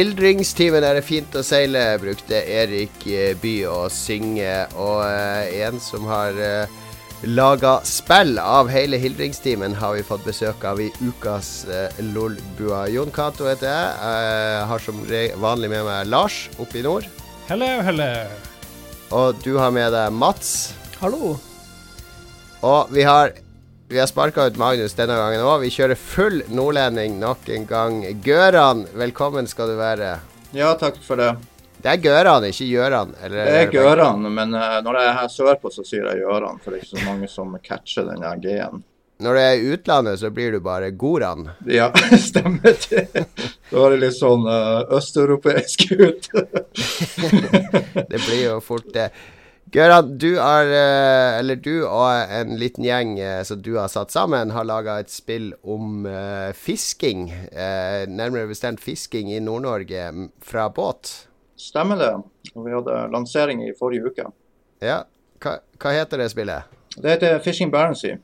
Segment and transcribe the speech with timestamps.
[0.00, 4.48] I hildringstimen er det fint å seile, brukte Erik eh, By å synge.
[4.80, 6.78] Og uh, en som har uh,
[7.28, 12.86] laga spill av hele hildringstimen, har vi fått besøk av i ukas uh, Lolbua.
[12.88, 13.92] Jon Cato heter jeg.
[14.00, 15.04] Jeg har som
[15.44, 17.04] vanlig med meg Lars oppe i nord.
[17.50, 18.08] Hello, hello.
[19.20, 20.72] Og du har med deg Mats.
[21.02, 21.34] Hallo.
[22.64, 23.36] Og vi har
[23.90, 25.64] vi har sparka ut Magnus denne gangen òg.
[25.64, 27.96] Vi kjører full nordlending nok en gang.
[28.22, 30.12] Gøran, velkommen skal du være.
[30.54, 31.32] Ja, takk for det.
[31.82, 33.16] Det er Gøran, ikke Gjøran?
[33.24, 36.60] Eller, det er Gøran, men uh, når jeg er her sørpå, så sier jeg Gjøran.
[36.62, 38.84] For det er ikke så mange som catcher den G-en.
[39.20, 41.50] Når du er i utlandet, så blir du bare Goran?
[41.66, 41.90] Ja,
[42.30, 43.26] stemmer det.
[43.72, 46.30] Da er det litt sånn uh, østeuropeisk ut.
[48.14, 49.10] det blir jo fort det.
[49.70, 54.10] Gøran, du, er, eh, eller du og en liten gjeng eh, som du har satt
[54.10, 57.28] sammen, har laga et spill om uh, fisking.
[57.54, 60.08] Uh, nærmere bestemt fisking i Nord-Norge
[60.42, 61.12] fra båt.
[61.60, 62.10] Stemmer det.
[62.50, 64.26] Vi hadde lansering i forrige uke.
[64.82, 65.04] Ja.
[65.40, 66.74] Hva, hva heter det spillet?
[66.96, 68.16] Det heter Fishing Barency.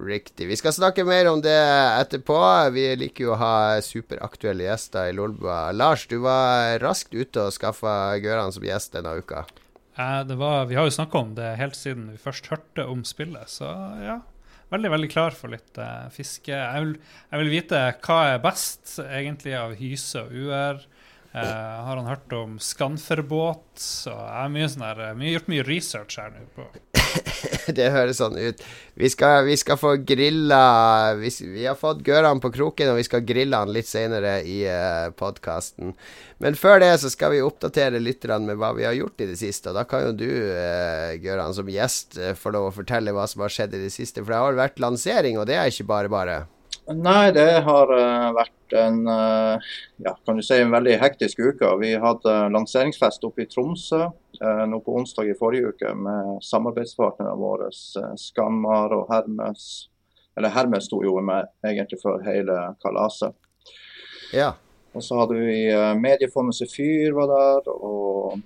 [0.00, 0.48] Riktig.
[0.48, 1.54] Vi skal snakke mer om det
[2.00, 2.40] etterpå.
[2.74, 5.68] Vi liker jo å ha superaktuelle gjester i Lolbua.
[5.76, 9.44] Lars, du var raskt ute og skaffa Gøran som gjest denne uka.
[10.00, 13.50] Eh, var, vi har jo snakka om det helt siden vi først hørte om spillet,
[13.50, 13.70] så
[14.04, 14.20] ja.
[14.70, 16.54] Veldig veldig klar for litt uh, fiske.
[16.54, 16.92] Jeg vil,
[17.32, 20.84] jeg vil, vite hva er best egentlig av hyse og uer.
[21.34, 23.66] Uh, har han hørt om skanferbåt?
[23.82, 26.46] Så jeg har mye sånne, mye, gjort mye research her nå.
[26.54, 26.68] på
[27.78, 28.62] Det høres sånn ut.
[29.00, 33.06] Vi skal, vi skal få grilla vi, vi, har fått Gøran på kroken, og vi
[33.06, 35.94] skal grille han litt senere i uh, podkasten.
[36.42, 39.38] Men før det så skal vi oppdatere lytterne med hva vi har gjort i det
[39.40, 39.72] siste.
[39.72, 43.26] Og da kan jo du, uh, Gøran, som gjest uh, få lov å fortelle hva
[43.30, 44.24] som har skjedd i det siste.
[44.24, 46.40] For det har vært lansering, og det er ikke bare bare.
[46.90, 47.90] Nei, det har
[48.34, 50.12] vært en ja,
[50.42, 51.68] si en veldig hektisk uke.
[51.78, 54.08] Vi hadde lanseringsfest oppe i Tromsø
[54.40, 57.68] nå på onsdag i forrige uke med samarbeidspartnerne våre
[58.16, 59.66] Skammar og Hermes.
[60.38, 63.36] Eller Hermes sto jo med egentlig for hele kalaset.
[64.32, 64.54] Ja.
[64.96, 65.58] Og så hadde vi
[66.00, 68.40] Mediefondet Sefyr var der, og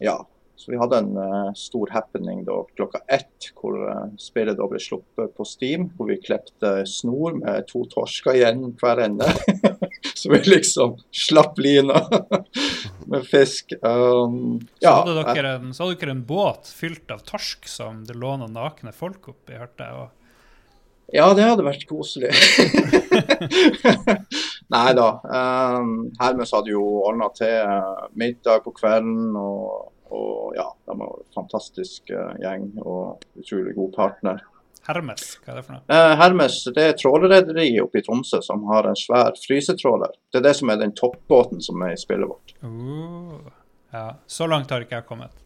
[0.00, 0.20] ja,
[0.60, 4.80] så vi hadde en uh, stor happening da klokka ett, hvor uh, spillet da ble
[4.82, 5.86] sluppet på Steam.
[5.96, 9.28] Hvor vi klepte snor med to torsker igjen hver ende.
[10.20, 12.02] så vi liksom slapp lina
[13.10, 13.72] med fisk.
[13.80, 18.02] Um, ja, så, hadde dere en, så hadde dere en båt fylt av torsk som
[18.04, 20.08] det lå noen nakne folk oppi, hørte jeg.
[21.16, 22.30] Ja, det hadde vært koselig.
[24.74, 25.08] Nei da.
[25.24, 29.32] Um, Hermes hadde jo ordna til uh, middag på kvelden.
[29.38, 34.40] og og ja, de var en fantastisk uh, gjeng og utrolig god partner.
[34.90, 35.82] Hermes, hva er det for noe?
[35.86, 40.16] Eh, Hermes det er trålerrederiet oppe i Tromsø som har en svær frysetråler.
[40.32, 42.56] Det er det som er den toppbåten som er i spillet vårt.
[42.64, 43.52] Uh,
[43.94, 45.36] ja, Så langt har ikke jeg kommet.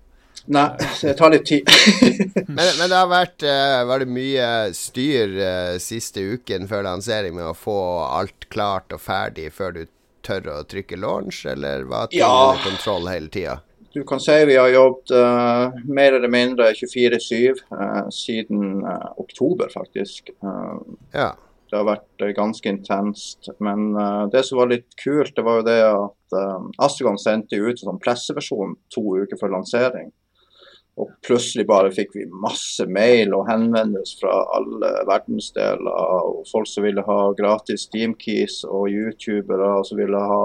[0.52, 0.66] Nei,
[1.00, 1.68] det tar litt tid.
[2.48, 7.36] men, men, det har vært uh, var det mye styr uh, siste uken før lansering
[7.36, 7.78] med å få
[8.08, 9.84] alt klart og ferdig før du
[10.24, 12.56] tør å trykke launch, eller var Du ja.
[12.64, 13.58] kontroll hele tida?
[13.94, 19.68] Du kan si vi har jobbet uh, mer eller mindre 24-7 uh, siden uh, oktober,
[19.74, 20.30] faktisk.
[21.12, 21.34] ja.
[21.70, 23.48] Det har vært ganske intenst.
[23.58, 23.96] Men
[24.30, 27.88] det som var litt kult, det var jo det at uh, Astragon sendte ut en
[27.88, 30.12] sånn presseversjon to uker før lansering.
[30.98, 35.90] Og plutselig bare fikk vi masse mail og henvendelser fra alle verdensdeler.
[36.30, 40.42] Og folk som ville ha gratis Steamkeys, og youtubere som ville ha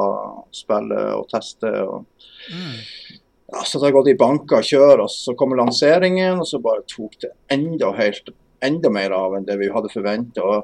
[0.55, 1.73] spille og teste.
[1.89, 2.05] Og
[2.53, 6.47] mm ja, så hadde jeg gått i banker og kjør, og så kommer lanseringen, og
[6.49, 8.29] så bare tok det enda, helt,
[8.65, 10.61] enda mer av enn det vi hadde forventa.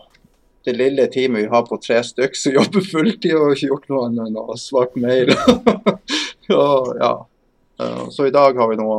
[0.66, 4.08] Det lille teamet vi har på tre stykker som jobber fulltid og ikke gjort noe
[4.08, 5.34] annet enn å svart mail.
[6.62, 7.14] og, ja.
[8.14, 8.90] Så i dag har vi nå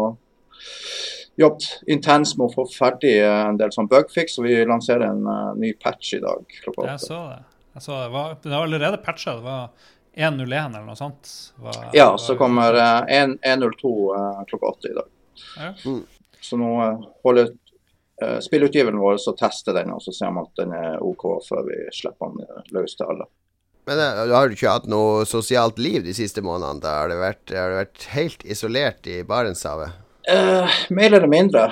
[1.40, 5.52] jobbet intenst med å få ferdig en del sånn bugfix, og vi lanserer en uh,
[5.58, 6.94] ny patch i dag klokka åtte.
[6.94, 7.42] Jeg så det.
[7.76, 8.08] Jeg så det.
[8.14, 9.36] Var, det var allerede patcha.
[9.36, 11.30] Det var 1.01 eller noe sånt?
[11.56, 15.08] Var, ja, så kommer 1.02 uh, uh, klokka åtte i dag.
[15.58, 15.72] Ja.
[15.84, 16.02] Mm.
[16.40, 17.50] Så nå uh, holder
[18.24, 21.68] uh, spillutgiveren vår så tester den, og så ser vi at den er OK før
[21.68, 23.28] vi slipper den løs til alle.
[23.86, 26.80] Men har du har ikke hatt noe sosialt liv de siste månedene?
[26.82, 30.02] Da har du vært, har du vært helt isolert i Barentshavet?
[30.90, 31.68] mer eller mindre.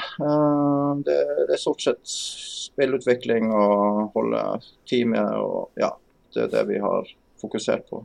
[1.03, 1.17] Det,
[1.49, 4.45] det, er stort sett spillutvikling og holde
[4.87, 5.89] teamet og ja,
[6.37, 7.09] det er det vi har
[7.45, 8.03] fokusert på.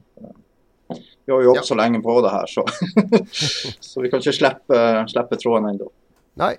[0.90, 1.68] Vi har jo jobbet ja.
[1.68, 2.66] så lenge på det her, så,
[3.90, 4.82] så vi kan ikke slippe,
[5.12, 5.92] slippe tråden ennå.
[6.42, 6.56] Nei.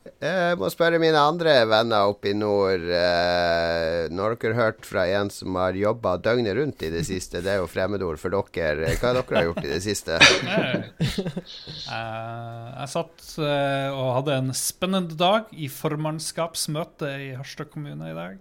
[0.00, 2.86] Jeg må spørre mine andre venner oppe i nord.
[2.88, 7.42] Eh, når dere har hørt fra en som har jobba døgnet rundt i det siste,
[7.44, 8.94] det er jo fremmedord for dere.
[8.96, 10.20] Hva har dere gjort i det siste?
[11.90, 18.14] Eh, jeg satt eh, og hadde en spennende dag i formannskapsmøte i Harstad kommune i
[18.14, 18.38] dag.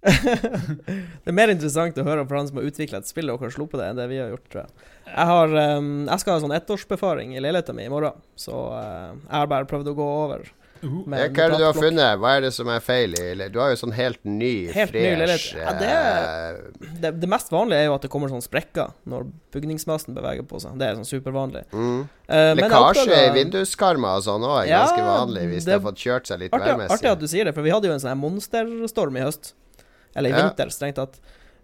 [1.24, 3.52] det er mer interessant å høre fra han som har utvikla et spill og har
[3.52, 4.86] sluppet det, enn det vi har gjort, tror jeg.
[5.10, 9.12] Jeg, har, um, jeg skal ha sånn ettårsbefaring i leiligheten min i morgen, så uh,
[9.12, 10.48] jeg har bare prøvd å gå over.
[10.80, 12.20] Uh, hva er det du har funnet?
[12.22, 13.12] Hva er det som er feil
[13.52, 17.52] Du har jo sånn helt ny, helt fresh ny ja, det, eh, det, det, mest
[17.52, 20.78] vanlige er jo at det kommer sånn sprekker når bygningsmassen beveger på seg.
[20.80, 21.66] Det er sånn supervanlig.
[21.74, 22.06] Mm.
[22.24, 26.00] Uh, Lekkasje i vinduskarmer og sånn òg er ja, ganske vanlig hvis det, har fått
[26.00, 26.96] kjørt seg litt værmessig.
[26.96, 29.52] Artig at du sier det, for vi hadde jo en sånn monsterstorm i høst.
[30.14, 30.44] Eller i ja.
[30.44, 31.20] vinter, strengt tatt.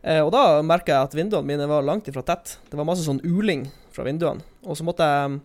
[0.07, 2.59] Eh, og da merka jeg at vinduene mine var langt ifra tett.
[2.71, 4.45] Det var masse sånn uling fra vinduene.
[4.67, 5.41] Og så måtte jeg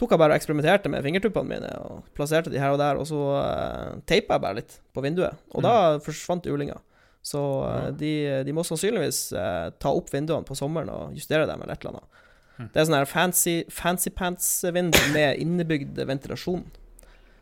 [0.00, 2.98] tok jeg bare og eksperimenterte med fingertuppene mine og plasserte de her og der.
[3.00, 5.66] Og så uh, teipa jeg bare litt på vinduet, og mm.
[5.66, 5.74] da
[6.04, 6.80] forsvant ulinga.
[7.24, 8.14] Så uh, de,
[8.44, 11.96] de, må sannsynligvis uh, ta opp vinduene på sommeren og justere dem eller et eller
[12.00, 12.22] annet.
[12.54, 12.66] Mm.
[12.70, 16.66] Det er sånn her fancy, fancy pants-vindu med innebygd ventilasjon.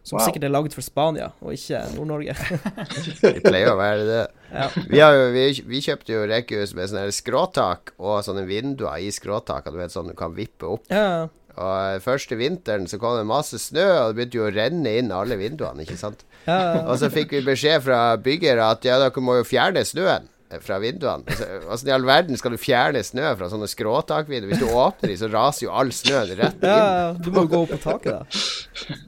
[0.02, 0.26] Som wow.
[0.26, 2.34] sikkert er lagd for Spania, og ikke Nord-Norge.
[3.22, 4.22] Vi pleier å være det.
[4.50, 4.64] Ja.
[4.74, 9.72] Vi, jo, vi, vi, kjøpte jo rekehus med sånne skråtak og sånne vinduer i skråtaket,
[9.72, 10.90] du vet, sånn du kan vippe opp.
[10.92, 11.30] Ja.
[11.52, 15.14] Og første vinteren så kom det masse snø, og det begynte jo å renne inn
[15.14, 16.26] alle vinduene, ikke sant.
[16.48, 16.82] Ja.
[16.82, 20.26] Og så fikk vi beskjed fra byggere at ja, dere må jo fjerne snøen
[20.60, 21.24] fra vinduene.
[21.26, 24.50] Altså, altså, i all verden skal du fjerne snø fra sånne skråtakvinduer?
[24.52, 26.68] Hvis du åpner de, så raser jo all snøen rett inn.
[26.68, 28.42] Ja, du må gå opp på taket, da.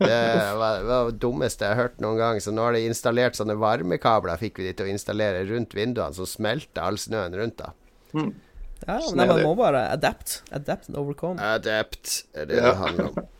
[0.00, 0.20] Det
[0.60, 2.40] var, det var det dummeste jeg har hørt noen gang.
[2.40, 6.16] Så nå har de installert sånne varmekabler, fikk vi de til å installere rundt vinduene,
[6.16, 7.74] så smelter all snøen rundt da.
[8.14, 8.32] Hmm.
[8.84, 10.42] Ja, men man må bare adapt.
[10.52, 11.40] Adapt and overcome.
[11.40, 12.68] Adapt er det ja.
[12.68, 13.30] det handler om.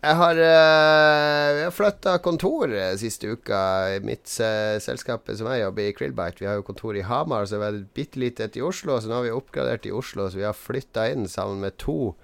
[0.00, 3.60] Jeg har, uh, flytta kontor siste uka.
[3.96, 6.40] I mitt uh, selskap som jeg jobber i, Krillbite.
[6.40, 8.96] Vi har jo kontor i Hamar, så vi har et bitte lite et i Oslo.
[8.96, 12.14] Så nå har vi oppgradert i Oslo, så vi har flytta inn sammen med to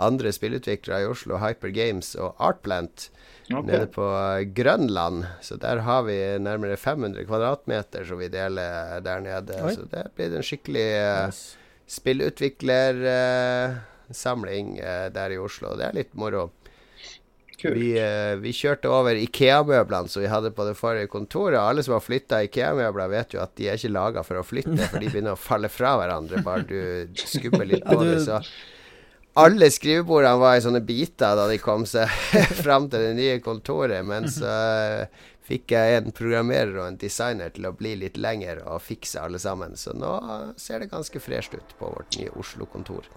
[0.00, 3.10] andre spillutviklere i Oslo, Hyper Games og Artplant,
[3.46, 3.66] okay.
[3.68, 5.24] nede på uh, Grønland.
[5.46, 9.54] Så der har vi nærmere 500 kvadratmeter som vi deler der nede.
[9.62, 9.74] Oi.
[9.78, 11.30] Så det blir en skikkelig uh,
[11.86, 14.66] spillutviklersamling
[15.14, 15.78] der i Oslo.
[15.78, 16.50] Det er litt moro.
[17.62, 21.58] Vi, uh, vi, kjørte over Ikea-møblene som vi hadde på det forrige kontoret.
[21.60, 24.78] Alle som har flytta Ikea-møbler, vet jo at de er ikke laga for å flytte,
[24.86, 28.20] for de begynner å falle fra hverandre bare du skubber litt på det.
[28.26, 28.40] Så
[29.40, 32.10] alle skrivebordene var i sånne biter da de kom seg
[32.64, 34.00] fram til det nye kontoret.
[34.06, 38.62] Men så uh, fikk jeg en programmerer og en designer til å bli litt lenger
[38.66, 39.76] og fikse alle sammen.
[39.78, 40.14] Så nå
[40.60, 43.08] ser det ganske fresht ut på vårt nye Oslo-kontor.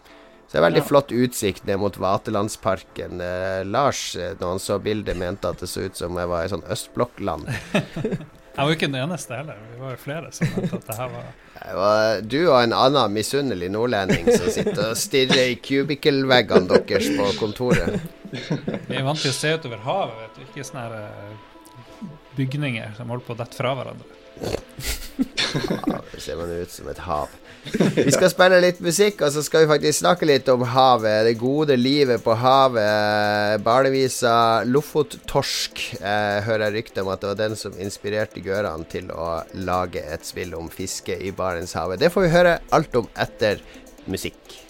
[0.54, 0.86] Så det er veldig ja.
[0.86, 3.22] flott utsikt ned mot Vaterlandsparken.
[3.26, 6.46] Eh, Lars, eh, når han så bildet, mente at det så ut som jeg var
[6.46, 7.50] i sånn østblokkland.
[7.74, 9.58] jeg var jo ikke den eneste heller.
[9.72, 11.32] Vi var jo flere som mente at det her var
[11.74, 17.30] var du og en annen misunnelig nordlending som sitter og stirrer i cubicle-veggene deres på
[17.40, 17.98] kontoret.
[18.30, 20.46] Vi er vant til å se utover havet, vet du.
[20.52, 24.22] Ikke sånne her bygninger som holder på å dette fra hverandre.
[24.44, 27.34] Ja, det ser man ut som et hav.
[27.64, 31.28] Vi skal spille litt musikk, og så skal vi faktisk snakke litt om havet.
[31.28, 33.64] Det gode livet på havet.
[33.64, 34.36] Barnevisa
[34.68, 35.86] Lofottorsk.
[36.00, 39.30] Jeg hører rykter om at det var den som inspirerte Gøran til å
[39.64, 42.02] lage et spill om fiske i Barentshavet.
[42.04, 43.64] Det får vi høre alt om etter
[44.12, 44.63] musikk.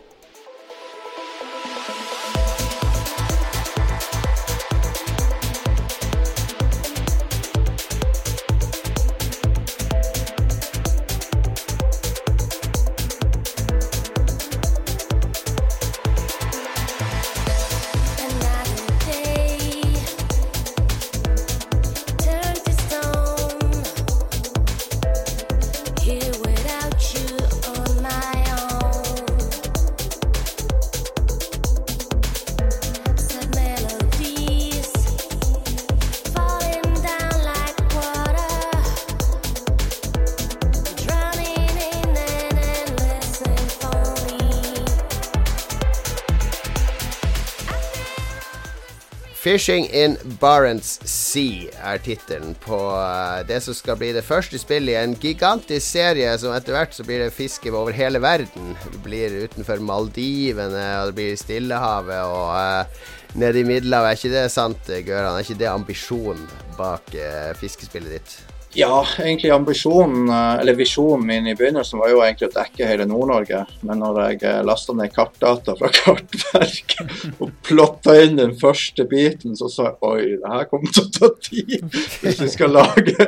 [49.44, 54.94] Fishing in Barents Sea er tittelen på uh, det som skal bli det første spillet
[54.94, 58.72] i en gigantisk serie som etter hvert så blir det fiske over hele verden.
[58.94, 64.14] Det blir utenfor Maldivene, og det blir Stillehavet og uh, nede i Middelhavet.
[64.14, 65.36] Er ikke det sant, Gøran?
[65.36, 66.48] Er ikke det ambisjonen
[66.80, 68.40] bak uh, fiskespillet ditt?
[68.76, 73.06] Ja, egentlig ambisjonen, eh, eller visjonen min i begynnelsen var jo egentlig å dekke hele
[73.06, 73.60] Nord-Norge.
[73.86, 79.70] Men når jeg lasta ned kartdata fra Kartverket og plotta inn den første biten, så
[79.70, 81.86] sa jeg oi, det her kommer til å ta tid
[82.24, 83.28] hvis vi skal lage,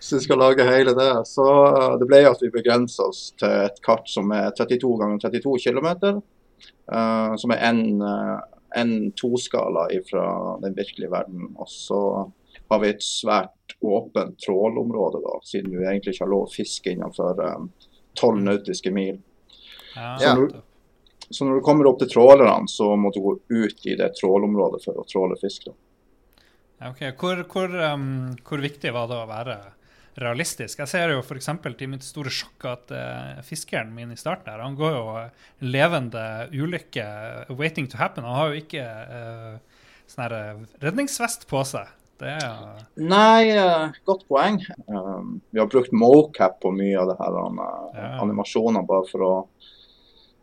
[0.00, 1.10] vi skal lage hele det.
[1.28, 5.20] Så eh, det ble at vi begrensa oss til et kart som er 32 ganger
[5.28, 5.92] 32 km.
[7.36, 7.80] Som er en,
[8.80, 10.26] en toskala fra
[10.62, 11.50] den virkelige verden.
[11.58, 12.00] Og så
[12.68, 16.92] har vi et svært åpent trålområde, da, siden du egentlig ikke har lov å fiske
[16.92, 17.68] innenfor um,
[18.18, 19.20] tolv um, nautiske mil.
[19.94, 20.16] Ja.
[20.20, 20.56] Så, når,
[21.30, 24.82] så, når, du kommer opp til trålerne, så må du gå ut i det trålområdet
[24.84, 25.70] for å tråle fisk.
[25.70, 25.76] da.
[26.90, 29.56] Ok, Hvor, hvor, um, hvor, viktig var det å være
[30.20, 30.82] realistisk?
[30.82, 31.48] Jeg ser jo f.eks.
[31.64, 35.06] til mitt store sjokk at uh, fiskeren min i starten her, han går jo
[35.64, 37.06] levende ulykke,
[37.56, 38.26] waiting to happen.
[38.28, 41.88] Han har jo ikke uh, sånn redningsvest på seg.
[42.20, 44.60] Er Nei, uh, godt poeng.
[44.86, 47.58] Um, vi har brukt mocap på mye av det her uh,
[47.92, 48.06] ja.
[48.24, 49.32] animasjoner bare for å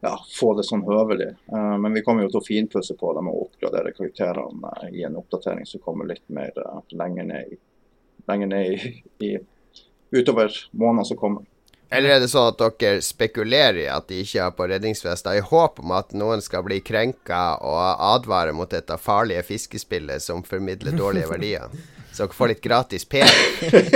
[0.04, 1.32] ja, få det sånn høvelig.
[1.50, 5.06] Uh, men vi kommer jo til å finpusse på det med å oppgradere karakterene i
[5.08, 6.54] en oppdatering som kommer litt mer
[6.94, 7.60] lenger ned, i,
[8.30, 8.94] lenger ned i,
[9.26, 9.34] i,
[10.14, 11.50] utover månedene som kommer.
[11.94, 15.44] Eller er det sånn at dere spekulerer i at de ikke har på redningsvester, i
[15.46, 20.98] håp om at noen skal bli krenka og advare mot dette farlige fiskespillet som formidler
[20.98, 21.70] dårlige verdier?
[22.14, 23.22] Så dere får litt gratis P.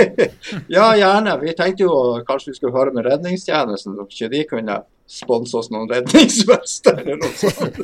[0.76, 1.36] ja, gjerne.
[1.42, 5.70] Vi tenkte jo kanskje vi skulle høre med redningstjenesten, om ikke de kunne sponse oss
[5.74, 7.78] noen redningsvester eller noe sånt.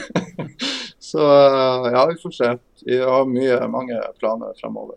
[1.10, 2.50] Så ja, vi får se.
[2.86, 4.96] Vi har mye, mange planer fremover.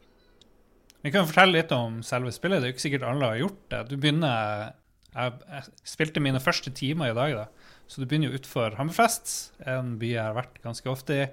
[1.03, 2.61] Vi kan fortelle litt om selve spillet.
[2.61, 3.81] Det er jo ikke sikkert alle har gjort det.
[3.91, 4.71] Du begynner
[5.13, 7.73] Jeg, jeg spilte mine første timer i dag, da.
[7.85, 11.27] Så du begynner jo utfor Hammerfest, en by jeg har vært ganske ofte i.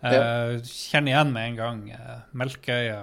[0.00, 0.56] Ja.
[0.56, 2.98] Uh, kjenner igjen med en gang uh, Melkøya.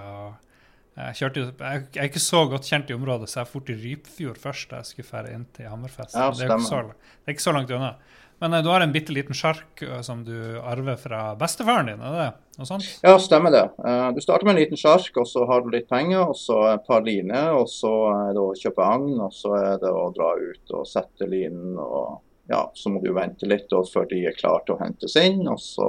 [0.98, 3.80] Jeg, kjørte, jeg, jeg, er ikke så godt kjent i området, så jeg dro til
[3.84, 6.16] Rypfjord først da jeg skulle fære inn til Hammerfest.
[6.18, 7.92] Ja, det, er så, det, er ikke så, langt unna.
[8.38, 12.04] Men uh, du har en bitte liten sjark som du arver fra bestefaren din?
[12.04, 12.28] er det
[12.58, 12.86] noe sånt?
[13.02, 13.64] Ja, stemmer det.
[13.82, 16.60] Uh, du starter med en liten sjark, og så har du litt penger, og så
[16.74, 17.52] et par liner.
[17.58, 20.86] Og så er det å kjøpe agn, og så er det å dra ut og
[20.88, 21.74] sette linen.
[21.78, 25.42] og ja, Så må du vente litt før de er klare til å hentes inn.
[25.48, 25.88] og så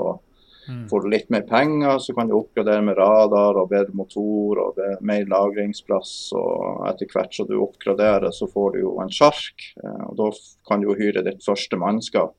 [0.70, 0.84] mm.
[0.92, 4.84] Får du litt mer penger, så kan du oppgradere med radar og bedre motor og
[5.06, 6.14] mer lagringsplass.
[6.38, 9.72] og Etter hvert som du oppgraderer, så får du jo en sjark.
[9.82, 10.30] Uh, og Da
[10.70, 12.38] kan du jo hyre ditt første mannskap.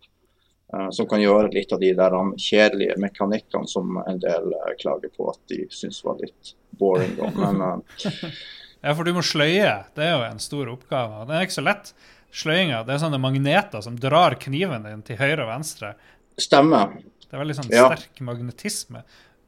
[0.73, 5.11] Eh, som kan gjøre litt av de der kjedelige mekanikkene som en del eh, klager
[5.17, 7.17] på at de syns var litt boring.
[7.35, 7.63] Men,
[8.07, 8.41] eh,
[8.85, 9.73] ja, for du må sløye.
[9.97, 11.25] Det er jo en stor oppgave.
[11.27, 11.95] Det er ikke så lett.
[12.31, 15.97] Sløyinga det er sånne magneter som drar kniven din til høyre og venstre.
[16.39, 16.95] Stemmer.
[17.31, 19.05] Det er veldig sånn sterk magnetisme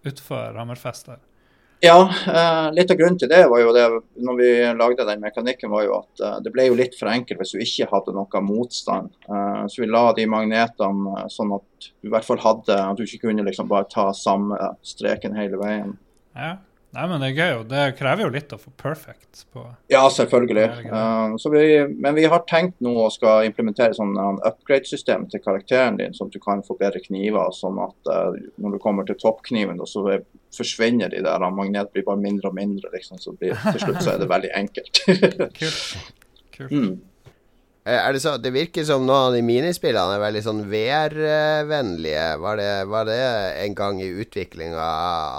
[0.06, 1.20] utenfor Hammerfest der.
[1.82, 3.84] Ja, eh, litt av grunnen til det var jo det
[4.22, 7.40] når vi lagde den mekanikken, var jo at eh, det ble jo litt for enkelt
[7.42, 9.10] hvis du ikke hadde noe motstand.
[9.26, 13.02] Eh, så vi la de magnetene sånn at du i hvert fall hadde At du
[13.02, 15.96] ikke kunne liksom bare ta samme streken hele veien.
[16.38, 16.54] Ja.
[16.92, 17.52] Nei, men det er gøy.
[17.56, 20.90] og Det krever jo litt å få perfect på Ja, selvfølgelig.
[20.92, 24.12] Uh, vi, men vi har tenkt nå å skal implementere sånn
[24.44, 27.48] upgrade-system til karakteren din, sånn at du kan få bedre kniver.
[27.56, 30.04] Sånn at uh, når du kommer til toppkniven, så
[30.52, 31.46] forsvinner de der.
[31.56, 32.92] Magnet blir bare mindre og mindre.
[32.92, 35.02] Liksom, så blir, til slutt så er det veldig enkelt.
[35.62, 35.80] Kult.
[36.52, 36.76] Kult.
[36.76, 36.92] Mm.
[37.84, 42.26] Eh, er det, så, det virker som noen av de minispillene er veldig sånn VR-vennlige.
[42.42, 43.22] Var, var, det
[43.64, 44.86] en gang i utviklinga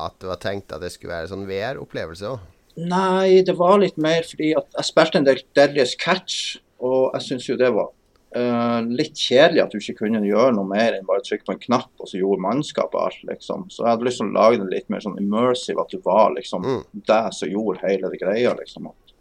[0.04, 2.50] at det var tenkt at det skulle være sånn VR-opplevelse òg?
[2.84, 7.28] Nei, det var litt mer fordi at jeg spilte en del Darius Catch, og jeg
[7.28, 7.92] syns jo det var
[8.36, 11.62] uh, litt kjedelig at du ikke kunne gjøre noe mer enn bare trykke på en
[11.62, 13.68] knapp, og så gjorde mannskapet alt, liksom.
[13.70, 16.34] Så jeg hadde lyst til å lage det litt mer sånn immersive, at du var
[16.34, 16.84] liksom mm.
[17.14, 18.90] det som gjorde hele det greia, liksom.
[18.90, 19.16] At,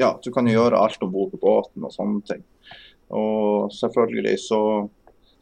[0.00, 2.44] ja, du kan jo gjøre alt om bord på båten og sånne ting.
[3.10, 4.62] Og selvfølgelig så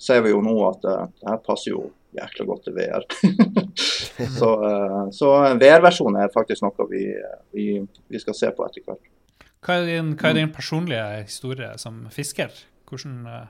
[0.00, 3.04] ser vi jo nå at uh, det her passer jo jækla godt til VR.
[4.38, 7.04] så, uh, så VR-versjonen er faktisk noe vi,
[7.54, 7.68] vi,
[8.08, 9.12] vi, skal se på etter hvert.
[9.64, 12.54] Hva er din, hva er din personlige historie som fisker?
[12.88, 13.48] Hvordan.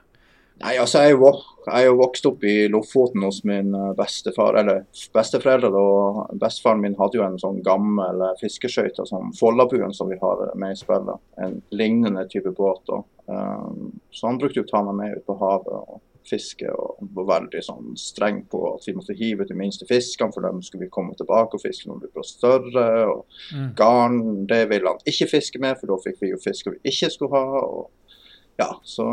[0.59, 4.81] Nei, altså jeg er, jo, vokst opp i Lofoten hos min bestefar, eller
[5.15, 5.71] besteforeldre.
[5.71, 10.75] og Bestefaren min hadde jo en sånn gammel fiskeskøyte, sånn Follabuen som vi har med
[10.75, 11.23] i spillet.
[11.39, 12.91] En lignende type båt.
[12.91, 15.99] Og, Um, så han brukte jo å ta meg med ut på havet og
[16.29, 20.33] fiske, og var veldig sånn streng på at vi måtte hive ut de minste fiskene,
[20.33, 22.89] for dem skulle vi komme tilbake og fiske når vi ble større.
[23.13, 23.71] og mm.
[23.77, 27.11] Garn det ville han ikke fiske med, for da fikk vi jo fisk vi ikke
[27.13, 27.63] skulle ha.
[27.69, 28.08] og
[28.61, 29.05] ja, så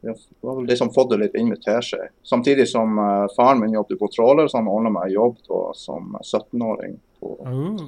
[0.00, 0.08] vi
[0.42, 2.10] har liksom fått det litt inn med teskje.
[2.22, 6.12] Samtidig som uh, faren min jobbet på tråler, så han ordna meg jobb da, som
[6.20, 7.80] 17-åring på, uh.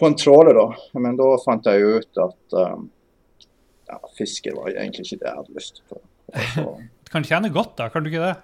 [0.00, 0.66] på en tråler, da.
[0.98, 2.88] Men da fant jeg jo ut at um,
[3.92, 6.02] ja, fiske var egentlig ikke det jeg hadde lyst til.
[6.32, 6.66] Altså,
[7.06, 8.36] Du kan tjene godt, da, kan du ikke det?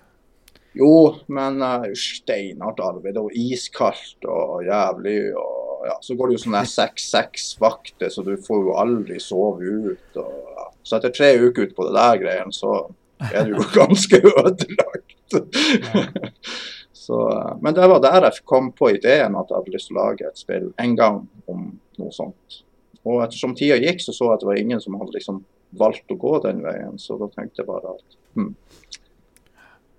[0.79, 0.95] jo,
[1.33, 5.21] men uh, steinhardt arbeid og iskaldt og jævlig.
[5.35, 10.21] og ja, Så går det jo sånne seks-seks-vakter, så du får jo aldri sove ut.
[10.23, 10.69] Og, ja.
[10.89, 12.87] Så etter tre uker ut på det der greien, så
[13.21, 15.17] er du jo ganske ødelagt.
[17.05, 19.99] så, uh, men det var der jeg kom på ideen at jeg hadde lyst til
[19.99, 21.67] å lage et spill en gang om
[22.01, 22.63] noe sånt.
[23.05, 25.43] Og ettersom tida gikk, så så jeg at det var ingen som hadde liksom
[25.79, 28.55] valgt å gå den veien, så da tenkte jeg bare at hm,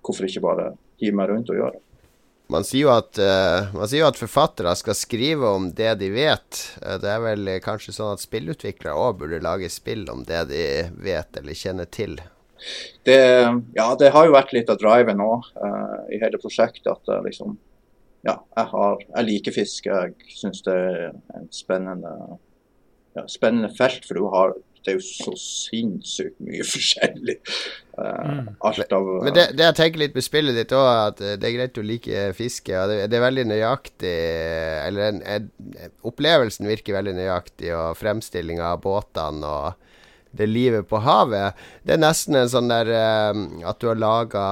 [0.02, 1.84] hvorfor ikke bare gi meg rundt og gjøre det.
[2.50, 6.10] Man sier, jo at, uh, man sier jo at forfattere skal skrive om det de
[6.10, 6.60] vet.
[6.82, 10.44] Uh, det er vel eh, kanskje sånn at spillutviklere òg burde lage spill om det
[10.50, 10.64] de
[10.98, 12.18] vet eller kjenner til.
[13.06, 13.20] Det,
[13.76, 15.46] ja, det har jo vært litt av driven òg
[16.12, 16.90] i hele prosjektet.
[16.92, 17.56] At liksom
[18.26, 20.00] Ja, jeg, har, jeg liker fiske.
[20.02, 21.06] Jeg syns det er
[21.38, 22.10] et spennende,
[23.16, 24.52] ja, spennende felt, for du har
[24.84, 27.36] det er jo så sinnssykt mye forskjellig.
[28.00, 31.48] Uh, alt av Men det, det jeg tenker litt med spillet ditt òg, at det
[31.48, 32.72] er greit å like fiske.
[32.72, 34.14] og det, det er veldig nøyaktig
[34.86, 35.50] Eller en, en,
[36.08, 39.89] opplevelsen virker veldig nøyaktig, og fremstillinga av båtene og
[40.36, 41.58] det livet på havet.
[41.82, 44.44] Det er nesten en sånn der eh, at du har laga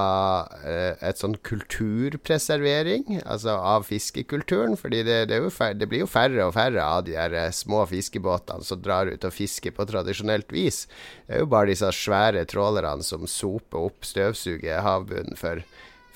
[0.67, 4.77] eh, et sånn kulturpreservering, altså av fiskekulturen.
[4.81, 7.85] Fordi det, det, færre, det, blir jo færre og færre av de der uh, små
[7.91, 10.85] fiskebåtene som drar ut og fisker på tradisjonelt vis.
[11.27, 15.63] Det er jo bare disse svære trålerne som soper opp, støvsuger havbunnen for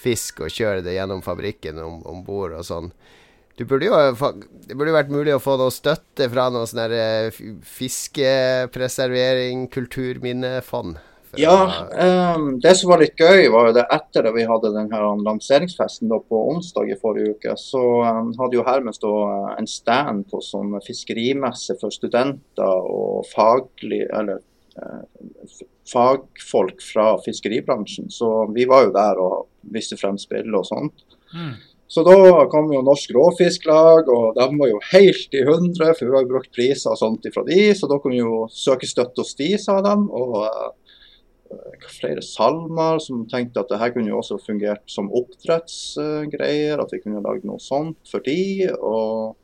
[0.03, 2.91] fisk og kjører det gjennom fabrikken om bord og sånn.
[3.59, 3.95] Du burde jo,
[4.67, 6.93] det burde jo vært mulig å få noe støtte fra noe sånn
[7.69, 11.01] fiskepreservering, kulturminnefond.
[11.41, 11.73] Ja,
[12.37, 15.05] um, det som var litt gøy, var jo det etter at vi hadde den her
[15.25, 19.13] lanseringsfesten da, på onsdag i forrige uke, så um, hadde jo Hermes da
[19.57, 24.45] en stand på sånn fiskerimesse for studenter og faglig, eller,
[24.77, 25.57] uh,
[25.89, 28.13] fagfolk fra fiskeribransjen.
[28.13, 31.07] Så vi var jo der og viste frem spill og sånt.
[31.33, 31.57] Mm.
[31.93, 36.17] Så da kom jo Norsk Råfisklag, og de var jo helt i hundre, for vi
[36.17, 39.35] har brukt priser og sånt ifra de, så da kunne vi jo søke støtte hos
[39.37, 39.93] de, sa de.
[40.17, 46.81] Og uh, flere salmer som tenkte at det her kunne jo også fungert som oppdrettsgreier,
[46.81, 48.71] uh, at vi kunne lagd noe sånt for de.
[48.81, 49.37] og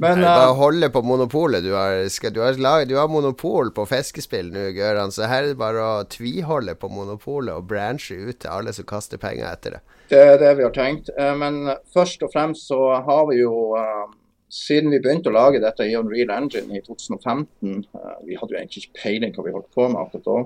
[0.00, 1.64] men, Nei, bare holde på monopolet.
[1.64, 5.12] Du har, skal, du, har lag, du har, monopol på fiskespill nå, Gøran.
[5.12, 8.88] Så her er det bare å tviholde på monopolet og branche ut til alle som
[8.88, 9.82] kaster penger etter det.
[10.10, 11.12] Det er det vi har tenkt.
[11.14, 14.06] Eh, men først og fremst så har vi jo eh,
[14.50, 18.62] siden vi begynte å lage dette i Unreal Engine i 2015, eh, vi hadde jo
[18.62, 20.40] egentlig ikke peiling hva vi holdt på med akkurat da,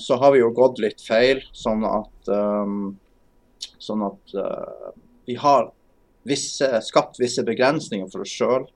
[0.00, 1.42] så har vi jo gått litt feil.
[1.52, 2.30] Sånn at,
[3.84, 4.32] sånn at
[5.28, 5.68] vi har
[6.28, 8.68] visse, skapt visse begrensninger for oss sjøl,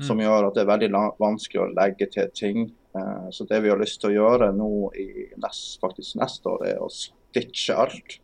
[0.00, 0.06] mm.
[0.08, 0.90] som gjør at det er veldig
[1.22, 2.66] vanskelig å legge til ting.
[3.34, 5.08] Så det vi har lyst til å gjøre nå i
[5.42, 8.20] nest, faktisk neste år, er å stitche alt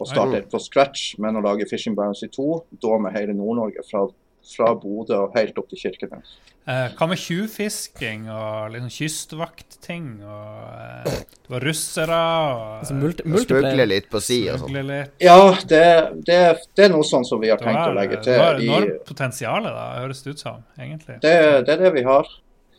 [0.00, 3.34] og starte helt på scratch, men å lage Fishing Barons i to, da med hele
[3.36, 4.06] Nord-Norge fra,
[4.46, 6.36] fra Bodø og helt opp til Kirkenes.
[6.62, 10.04] Eh, hva med tjuvfisking og liksom kystvaktting?
[10.22, 14.78] Og, eh, det var russere og altså, multi Smugle litt på si og sånn.
[15.18, 15.82] Ja, det,
[16.22, 16.38] det,
[16.70, 18.36] det, er noe sånn som vi har tenkt var, å legge til.
[18.36, 21.18] Det var enormt potensial, da, høres det ut som, egentlig.
[21.24, 21.34] Det,
[21.66, 22.30] det er det vi har.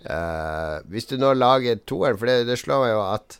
[0.04, 3.40] Uh, hvis du nå lager toeren, for det, det slår meg jo at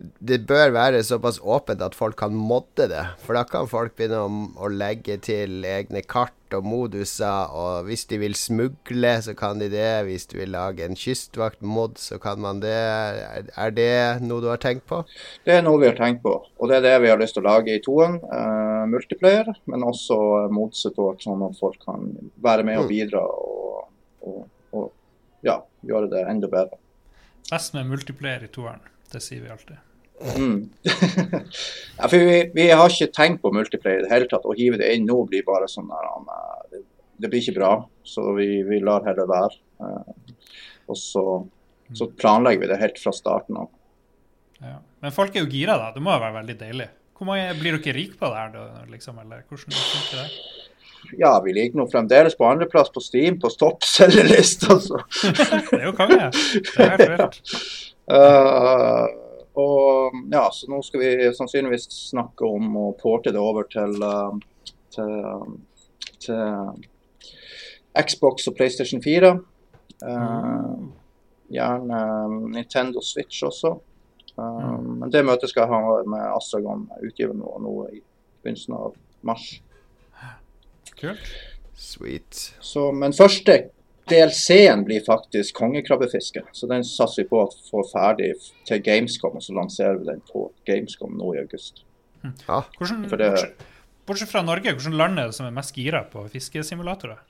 [0.00, 3.02] det bør være såpass åpent at folk kan modde det.
[3.20, 7.52] For da kan folk begynne å, å, legge til egne kart og moduser.
[7.52, 9.90] Og hvis de vil smugle, så kan de det.
[10.08, 12.72] Hvis du vil lage en kystvaktmod, så kan man det.
[12.72, 13.92] Er det
[14.24, 15.02] noe du har tenkt på?
[15.44, 16.32] Det er noe vi har tenkt på.
[16.56, 18.16] Og det er det vi har lyst til å lage i toen.
[18.24, 20.16] Uh, multiplayer, men også
[20.54, 22.08] modsupport, sånn at folk kan
[22.40, 22.94] være med og mm.
[22.94, 23.84] bidra og,
[24.24, 24.40] og,
[24.72, 24.88] og
[25.44, 26.80] ja, gjøre det enda bedre.
[27.50, 28.82] Best med multiplayer i toeren.
[29.12, 29.89] Det sier vi alltid.
[30.20, 30.68] Mm.
[31.98, 34.44] ja, for vi, vi, har ikke tenkt på multiplayer i det hele tatt.
[34.44, 36.10] Å hive det inn nå blir bare sånn der,
[36.72, 36.82] det,
[37.16, 37.72] det, blir ikke bra.
[38.04, 39.60] Så vi, vi lar heller være.
[39.80, 40.46] Uh,
[40.90, 41.24] og så,
[41.96, 43.70] så, planlegger vi det helt fra starten av.
[44.60, 44.78] Ja.
[45.00, 45.92] Men folk er jo gira, da.
[45.94, 46.90] Det må jo være veldig deilig.
[47.20, 49.18] Mange, blir dere rike på det her, liksom?
[49.20, 50.58] Eller hvordan funker det?
[51.20, 55.00] Ja, vi ligger nå fremdeles på andreplass på Steam på toppselgerlista, så.
[55.70, 56.28] det er jo konge.
[56.32, 57.40] Det er helt vilt.
[58.10, 59.08] Uh,
[59.58, 64.34] og ja, så nå skal vi sannsynligvis snakke om å porte det over til, uh,
[64.94, 65.14] til,
[66.22, 66.86] til,
[67.98, 69.32] Xbox og PlayStation 4.
[70.04, 70.90] Uh, mm.
[71.50, 72.02] Gjerne
[72.54, 73.74] Nintendo Switch også.
[74.38, 75.00] Mm.
[75.02, 77.98] Men det møtet skal jeg ha med Astragon utgiver nå, nå i
[78.40, 78.94] begynnelsen av
[79.26, 79.48] mars.
[81.00, 81.26] Kult.
[81.80, 82.54] Sweet.
[82.60, 83.56] Så, men første
[84.10, 86.42] DLC-en blir faktisk kongekrabbefiske.
[86.52, 88.32] Så den satser vi på å få ferdig
[88.68, 91.84] til Gamescom, og så lanserer vi den på Gamescom nå i august.
[92.24, 92.62] Ja.
[92.78, 93.68] Hvordan, For det- bortsett,
[94.06, 97.22] bortsett fra Norge, hvilket land er det som er mest gira på fiskesimulatorer?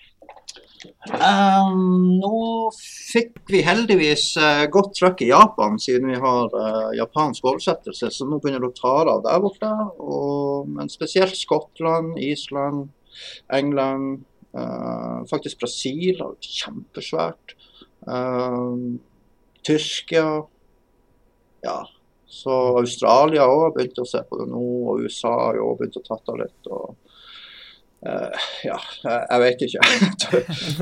[1.13, 2.37] Um, nå
[2.73, 8.09] fikk vi heldigvis uh, godt trøkk i Japan, siden vi har uh, japansk oversettelse.
[8.15, 9.71] Så nå begynner det å ta av der borte.
[10.01, 12.89] Og, men spesielt Skottland, Island,
[13.53, 14.25] England.
[14.57, 17.55] Eh, faktisk Brasil har vært kjempesvært.
[18.09, 18.75] Eh,
[19.67, 20.27] Tyrkia.
[21.67, 21.79] Ja.
[22.31, 25.99] Så Australia òg har begynt å se på det nå, og USA har jo begynt
[25.99, 26.71] å ta av litt.
[26.71, 26.97] og
[28.01, 28.33] Uh,
[28.65, 29.89] ja, jeg, vet ikke.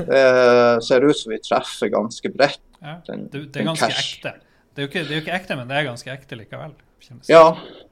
[0.07, 0.19] det
[0.87, 2.61] ser ut som vi treffer ganske bredt.
[2.79, 2.93] Ja.
[3.03, 4.31] Det, det er ganske ekte.
[4.71, 6.77] Det er, jo ikke, det er jo ikke ekte, men det er ganske ekte likevel.
[7.27, 7.43] Ja.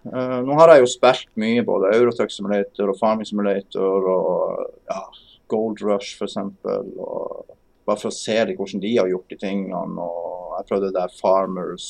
[0.07, 5.01] Uh, nå har jeg jo spilt mye, både Eurotruck Simulator og Farming Simulator og ja,
[5.51, 6.37] Gold Rush f.eks.
[6.63, 10.07] Bare for å se hvordan de har gjort de tingene.
[10.07, 11.87] Og jeg prøvde det der Farmers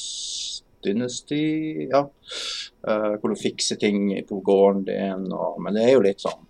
[0.86, 2.06] Dynasty, ja.
[2.88, 5.26] Uh, hvor du fikser ting på gården din.
[5.34, 6.47] Og, men det er jo litt sånn.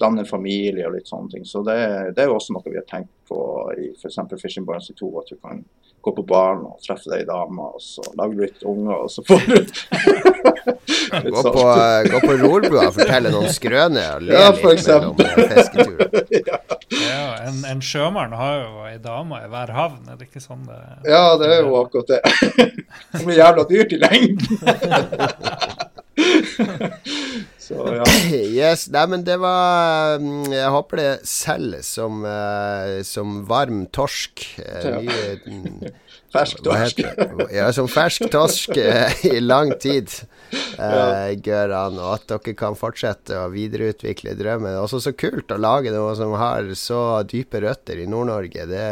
[0.00, 1.44] Danne familie og litt sånne ting.
[1.48, 1.78] Så det,
[2.16, 3.38] det er jo også noe vi har tenkt på
[3.78, 4.18] i f.eks.
[4.40, 5.10] Fishing Barnes 2.
[5.20, 5.64] At du kan
[6.02, 9.42] gå på baren og treffe deg dame, og så lage litt unger, og så får
[9.44, 9.74] du litt
[11.08, 11.54] Gå sånn.
[11.54, 11.62] på,
[12.12, 15.28] gå på rorbua og fortelle noen skrøner og le Ja, litt mellom eh.
[17.08, 20.62] Ja, en, en sjømann har jo ei dame i hver havn, er det ikke sånn
[20.68, 20.78] det
[21.10, 22.20] Ja, det er jo akkurat det.
[23.18, 24.48] Det blir jævla dyrt i lengden.
[27.68, 28.04] Så ja.
[28.32, 34.46] Yes, nei, men det var mm, Jeg håper det selger som, eh, som varm torsk.
[34.64, 35.00] eh, Ja.
[35.46, 35.82] mm,
[36.32, 36.98] Fersk torsk.
[37.56, 40.08] Ja, som fersk torsk eh, i lang tid.
[40.78, 41.28] Ja.
[41.44, 44.76] Gøran, og at dere kan fortsette å videreutvikle drømmen.
[44.80, 48.64] Også så kult å lage noe som har så dype røtter i Nord-Norge.
[48.70, 48.84] Det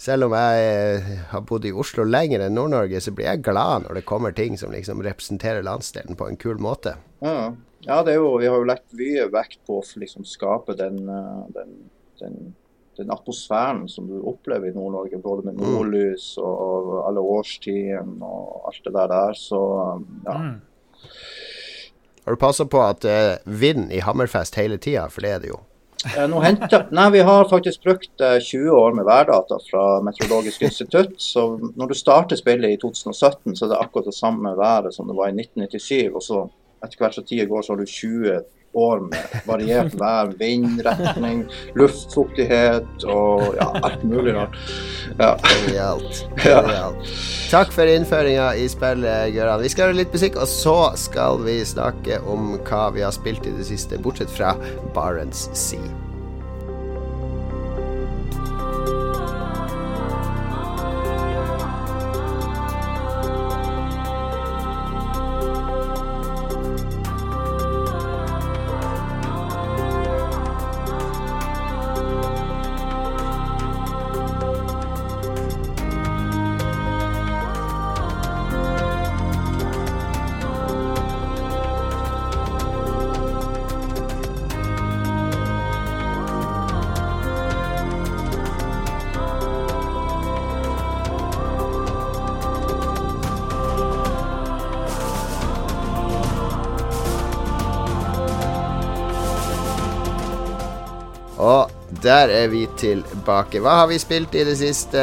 [0.00, 3.98] selv om jeg har bodd i Oslo lenger enn Nord-Norge, så blir jeg glad når
[3.98, 6.94] det kommer ting som liksom representerer landsdelen på en kul måte.
[7.24, 7.50] Ja,
[7.86, 11.42] ja det jo, vi har jo lagt mye vekt på å liksom skape den, eh,
[11.54, 11.74] den,
[12.20, 12.38] den,
[12.98, 18.82] den atmosfæren som du opplever i Nord-Norge, både med nordlys og alle årstidene og alt
[18.84, 19.38] det der der.
[19.38, 19.62] Så
[20.26, 20.36] ja.
[20.36, 20.56] mm.
[22.26, 25.52] Har du passa på at er vind i Hammerfest hele tida, for det er det
[25.54, 25.62] jo.
[26.06, 30.62] Eh, Nå hentet, nei, Vi har faktisk brukt eh, 20 år med værdata fra Meteorologisk
[30.66, 31.14] institutt.
[31.22, 31.46] Så
[31.76, 35.16] når du starter spillet i 2017, så er det akkurat det samme været som det
[35.16, 36.14] var i 1997.
[36.14, 36.42] Og så
[36.84, 38.38] etter hvert som tida går, så har du 20
[38.76, 41.44] år med variert vær, vindretning,
[41.78, 44.56] luftfuktighet og ja, alt mulig rart.
[45.16, 45.32] Ja.
[45.46, 46.24] Genialt.
[46.42, 47.12] Genialt.
[47.50, 49.62] Takk for innføringa i spillet, Gøran.
[49.64, 53.46] Vi skal høre litt musikk, og så skal vi snakke om hva vi har spilt
[53.48, 54.56] i det siste, bortsett fra
[54.96, 56.05] Barents Sea.
[102.16, 103.60] Der er vi tilbake.
[103.60, 105.00] Hva har vi spilt i det siste?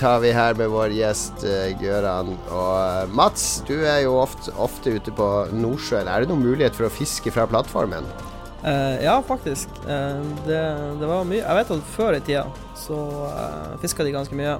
[0.00, 2.32] Tar vi her med vår gjest eh, Gøran.
[2.50, 6.10] Og eh, Mats, du er jo ofte, ofte ute på Nordsjøen.
[6.10, 8.08] Er det noen mulighet for å fiske fra plattformen?
[8.66, 9.70] Uh, ja, faktisk.
[9.84, 10.58] Uh, det,
[10.98, 12.48] det var mye Jeg vet at før i tida
[12.80, 12.96] så
[13.30, 14.56] uh, fiska de ganske mye.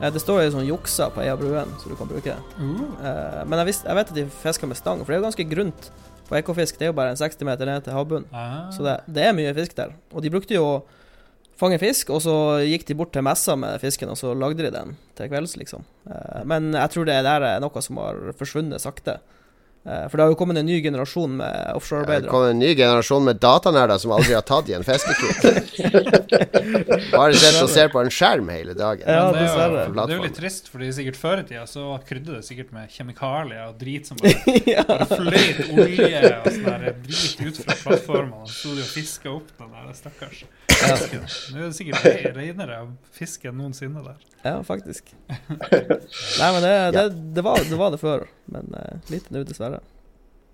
[0.00, 2.36] Eh, det står jo sånn jukser på ei av bruene som du kan bruke.
[2.58, 5.22] Uh, Eh, men jeg, visste, jeg vet at de fisker med stang, for det er
[5.22, 5.88] jo ganske grunt
[6.26, 6.78] på ekofisk.
[6.78, 8.28] Det er jo bare en 60 meter ned til havbunnen.
[8.34, 8.68] ah.
[8.74, 9.94] Så det, det er mye fisk der.
[10.12, 10.66] Og de brukte jo
[11.60, 12.34] fange fisk, og så
[12.66, 15.86] gikk de bort til messa med fisken, og så lagde de den til kvelds, liksom.
[16.10, 19.18] Eh, men jeg tror det der er noe som har forsvunnet sakte.
[19.86, 22.72] Eh, for det har jo kommet en ny generasjon med Det har kommet en ny
[22.74, 25.44] generasjon med datanerder som aldri har tatt i en fiskekrok.
[27.12, 29.06] Bare sitter og ser på en skjerm hele dagen.
[29.06, 31.86] Ja, det, er jo, det er jo litt trist, fordi sikkert før i tida så
[32.08, 34.34] krydde det sikkert med kjemikalier og drit som bare,
[34.90, 38.42] bare fløyt olje og sånn der drit ut fra plattformene.
[38.42, 40.42] Og så sto de og fiska opp den der stakkars
[40.76, 41.28] fisken.
[41.54, 44.18] Nå er det sikkert re- renere av fisk enn noensinne der.
[44.46, 45.12] Ja, faktisk.
[45.28, 47.04] Nei, men det, det,
[47.36, 49.82] det, var, det var det før, men uh, litt nå, dessverre.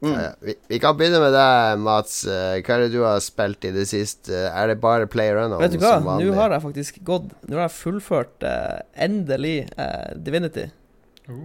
[0.03, 0.19] Mm.
[0.41, 2.25] Vi, vi kan begynne med deg, Mats.
[2.27, 4.35] Eh, Hva er det du har spilt i det siste?
[4.51, 7.69] Er det bare Player Unknown Vet du hva, nå har jeg faktisk gått Nå har
[7.69, 10.67] jeg fullført uh, endelig uh, Divinity.
[11.31, 11.45] Oh.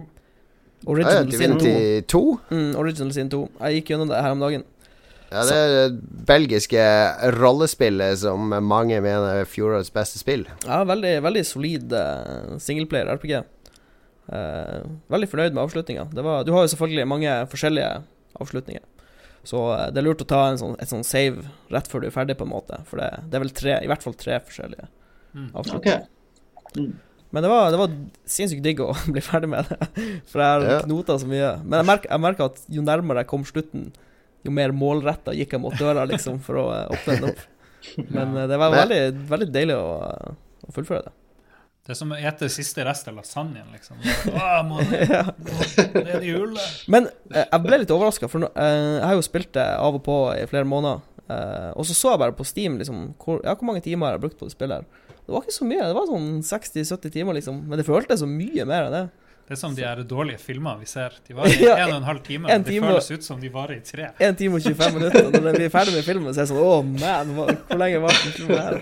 [0.80, 1.58] ja, Original Sin 2.
[1.62, 2.24] Divinity 2?
[2.50, 3.44] Mm, Original Sin 2.
[3.60, 4.66] Jeg gikk gjennom det her om dagen.
[5.30, 6.80] Ja, det er det belgiske
[7.36, 10.46] rollespillet som mange mener er fjorårets beste spill.
[10.64, 13.34] Ja, veldig, veldig solid uh, singleplayer RPG.
[14.28, 16.06] Eh, veldig fornøyd med avslutninga.
[16.12, 17.90] Du har jo selvfølgelig mange forskjellige
[18.40, 18.82] avslutninger.
[19.48, 22.08] Så eh, det er lurt å ta en sånn, et sånn save rett før du
[22.10, 22.80] er ferdig, på en måte.
[22.90, 24.88] For det, det er vel tre, i hvert fall tre forskjellige
[25.36, 25.50] Mm.
[25.60, 26.06] avslutninger.
[26.72, 26.82] Okay.
[26.86, 26.92] Mm.
[27.36, 27.90] Men det var, det var
[28.32, 29.76] sinnssykt digg å bli ferdig med det,
[30.32, 30.78] for jeg har Ja.
[30.86, 31.50] knota så mye.
[31.68, 33.90] Men jeg merker, jeg merker at jo nærmere jeg kom slutten,
[34.46, 37.46] jo mer målretta gikk jeg mot døra, liksom, for å eh, åpne den opp.
[38.16, 39.88] Men eh, det var veldig, veldig deilig å,
[40.68, 41.14] å fullføre det.
[41.88, 43.96] Det er som å ete siste rest av lasagnen, liksom.
[44.36, 44.82] Å, må
[46.20, 46.82] i hullet.
[46.92, 50.16] Men eh, jeg ble litt overraska, for jeg har jo spilt det av og på
[50.34, 51.00] i flere måneder.
[51.32, 54.18] eh, og så så jeg bare på Steam liksom, hvor, ja, hvor mange timer jeg
[54.18, 54.84] har brukt på det spillet.
[54.84, 55.86] her Det var ikke så mye.
[55.88, 57.64] Det var sånn 60-70 timer, liksom.
[57.70, 59.06] Men det føltes så mye mer enn det.
[59.48, 61.14] Det er som de her dårlige filmer vi ser.
[61.26, 62.50] De varer i Ja, en og en halv time.
[62.52, 64.10] en time Det føles ut som de varer i tre.
[64.20, 65.30] 1 time og 25 minutter.
[65.30, 67.32] Og når vi er ferdig med filmen, så er jeg sånn Å, man,
[67.70, 68.78] hvor lenge var den filmen her?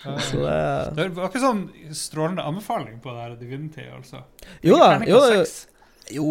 [0.00, 4.22] Så det Det var ikke sånn strålende anbefaling på det her Divinity, altså.
[4.64, 4.94] Jo da.
[5.04, 5.20] Jo,
[6.16, 6.26] jo,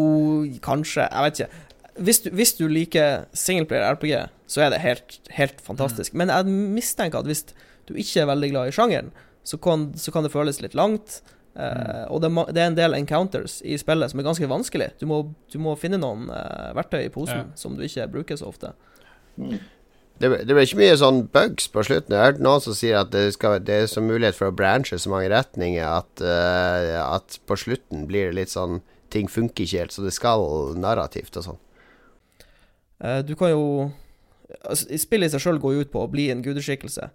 [0.66, 1.06] kanskje.
[1.06, 1.66] Jeg vet ikke.
[2.00, 4.14] Hvis du, hvis du liker singleplayer RPG,
[4.50, 6.16] så er det helt, helt fantastisk.
[6.18, 6.48] Men jeg
[6.80, 7.46] mistenker at hvis
[7.90, 9.12] du ikke er veldig glad i sjangeren,
[9.46, 11.20] så kan, så kan det føles litt langt.
[11.60, 14.94] Eh, og det, er det er en del encounters i spillet som er ganske vanskelig.
[15.02, 17.50] Du må, du må finne noen uh, verktøy i posen Ja.
[17.60, 18.72] som du ikke bruker så ofte.
[19.36, 19.58] Mm.
[20.20, 22.16] Det, det ble ikke mye sånn bugs på slutten.
[22.16, 24.56] Jeg har hørt noen som sier at det, skal, det er så mulighet for å
[24.56, 29.66] branche så mange retninger at, uh, at på slutten blir det litt sånn Ting funker
[29.66, 30.44] ikke helt, så det skal
[30.78, 31.56] narrativt og sånn.
[33.02, 33.64] Eh, du kan jo
[34.62, 37.10] altså, Spillet i seg sjøl går jo ut på å bli en gudeskikkelse.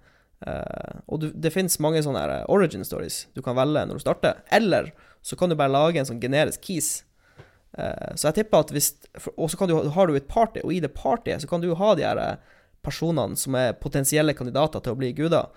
[0.46, 4.04] Eh, og du, det finnes mange sånne eh, origin stories du kan velge når du
[4.04, 4.42] starter.
[4.52, 4.92] Eller
[5.24, 7.02] så kan du bare lage en sånn generisk keys.
[7.74, 8.92] Uh, så jeg tipper at hvis
[9.34, 11.72] Og så kan du, har du et party, og i det partyet så kan du
[11.74, 12.36] ha de her eh,
[12.86, 15.48] personene som er potensielle kandidater til å bli guder.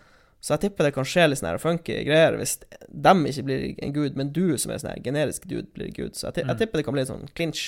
[0.41, 2.55] Så jeg tipper det kan skje litt sånne funky greier hvis
[2.89, 6.15] dem ikke blir en gud, men du som er sånn generisk dude, blir gud.
[6.17, 6.59] Så jeg, ti- jeg Mm.
[6.63, 7.63] tipper det kan bli en sånn clinch.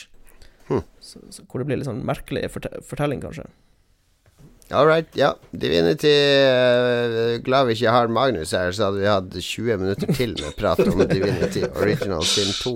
[0.70, 0.84] Hm.
[1.02, 3.46] Så, så, hvor det blir litt sånn merkelig fortelling, kanskje.
[4.72, 5.36] All right, ja.
[5.52, 6.12] Divinity
[6.46, 10.54] uh, Glad vi ikke har Magnus her, så hadde vi hatt 20 minutter til med
[10.60, 12.76] prat om Divinity Original Sin 2.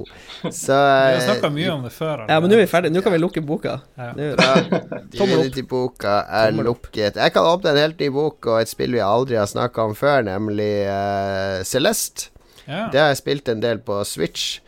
[0.50, 2.26] Så Vi har eh, snakka mye om det før.
[2.26, 2.96] Ja, men nå er vi ferdige.
[2.96, 3.78] Nå kan vi lukke boka.
[4.00, 4.10] Ja.
[4.18, 4.56] Ja,
[5.14, 7.22] Divinity-boka er Tommel lukket.
[7.22, 9.94] Jeg kan åpne en helt ny bok og et spill vi aldri har snakka om
[9.98, 12.32] før, nemlig uh, Celeste.
[12.66, 12.88] Ja.
[12.90, 14.64] Det har jeg spilt en del på Switch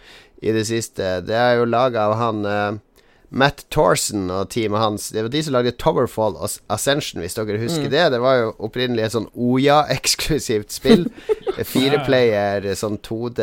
[0.46, 1.24] i det siste.
[1.26, 2.82] Det er jo laga av han eh,
[3.32, 5.10] Matt Torson og teamet hans.
[5.12, 7.92] Det var de som lagde Towerfall og Ascension, hvis dere husker Mm.
[7.92, 8.12] det.
[8.12, 11.08] Det var jo opprinnelig et sånn Oya-eksklusivt spill.
[11.66, 13.40] Fireplayer, sånn 2D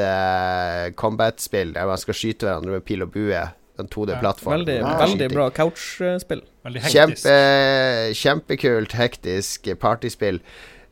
[0.97, 3.42] combat-spill der man skal skyte hverandre med pil og bue.
[3.81, 4.53] En 2D-plattform.
[4.61, 4.99] veldig, Ja.
[5.01, 6.42] veldig bra couchspill.
[6.64, 7.25] Veldig hektisk.
[7.27, 10.40] Kjempe, kjempekult, hektisk partyspill.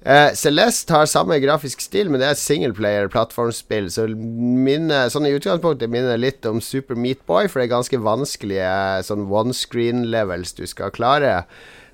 [0.00, 3.90] Eh, Celeste har samme grafisk stil, men det er singleplayer-plattformspill.
[3.92, 7.74] Så minne, sånn i utgangspunktet minner det litt om Super Meat Boy, for det er
[7.74, 8.70] ganske vanskelige
[9.04, 11.42] sånn one screen levels du skal klare.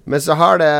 [0.07, 0.71] Men så har det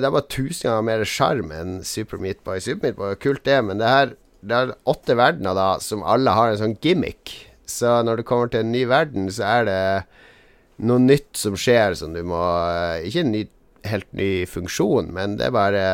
[0.00, 2.60] Det er bare tusen ganger mer sjarm enn Super Meat Boy.
[2.64, 6.00] Super Meat Boy er kult, det, men det her Det er åtte verdener da som
[6.00, 7.34] alle har en sånn gimmick.
[7.68, 10.04] Så når du kommer til en ny verden, så er det
[10.80, 13.42] noe nytt som skjer som du må eh, Ikke en ny,
[13.84, 15.84] helt ny funksjon, men det er bare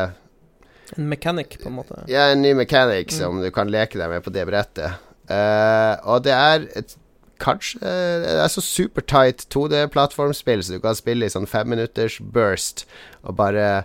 [0.95, 1.97] En mechanic, på en måte.
[2.07, 3.17] ja, en ny mechanic Mm.
[3.19, 4.93] som du kan leke deg med på det brettet.
[5.29, 6.95] Uh, og det er et
[7.37, 12.85] Kanskje uh, Det er så supertight 2D-plattformspill, så du kan spille i sånn femminutters burst
[13.21, 13.83] og bare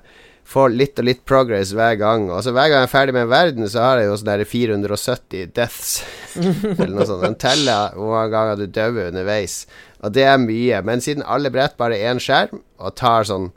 [0.49, 2.31] få litt og litt progress hver gang.
[2.33, 4.31] Og så hver gang jeg er ferdig med en verden, så har jeg jo sånn
[4.31, 6.03] der 470 deaths,
[6.79, 7.23] eller noe sånt.
[7.27, 9.67] Den teller hvor mange ganger du dauer underveis.
[10.03, 10.81] Og det er mye.
[10.89, 13.51] Men siden alle brett bare er én skjerm, og tar sånn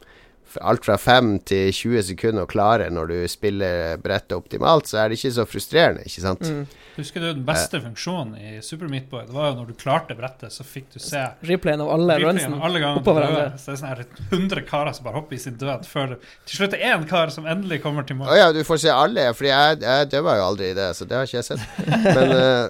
[0.62, 5.10] alt fra 5 til 20 sekunder å klare når du spiller brettet optimalt, så er
[5.10, 6.44] det ikke så frustrerende, ikke sant?
[6.46, 6.66] Mm.
[6.96, 9.26] Husker du den beste funksjonen i Super Meat Boy?
[9.28, 12.56] Det var jo når du klarte brettet, så fikk du se Replayen av alle replayen
[12.56, 13.48] runsen oppå hverandre.
[13.60, 16.18] Så det er sånn her 100 karer som bare hopper i sin død før det
[16.48, 18.28] til slutt er én kar som endelig kommer til Å mål.
[18.40, 21.16] ja, du får se alle, for jeg, jeg døva jo aldri i det, så det
[21.20, 21.64] har ikke jeg sett.
[22.06, 22.66] Men uh,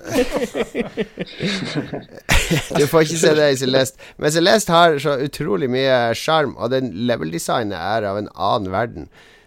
[2.79, 4.01] Du får ikke se det i Celeste.
[4.21, 9.05] Men Celeste har så utrolig mye sjarm, og den level-designet er av en annen verden.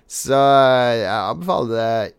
[0.08, 2.14] Så jeg anbefaler det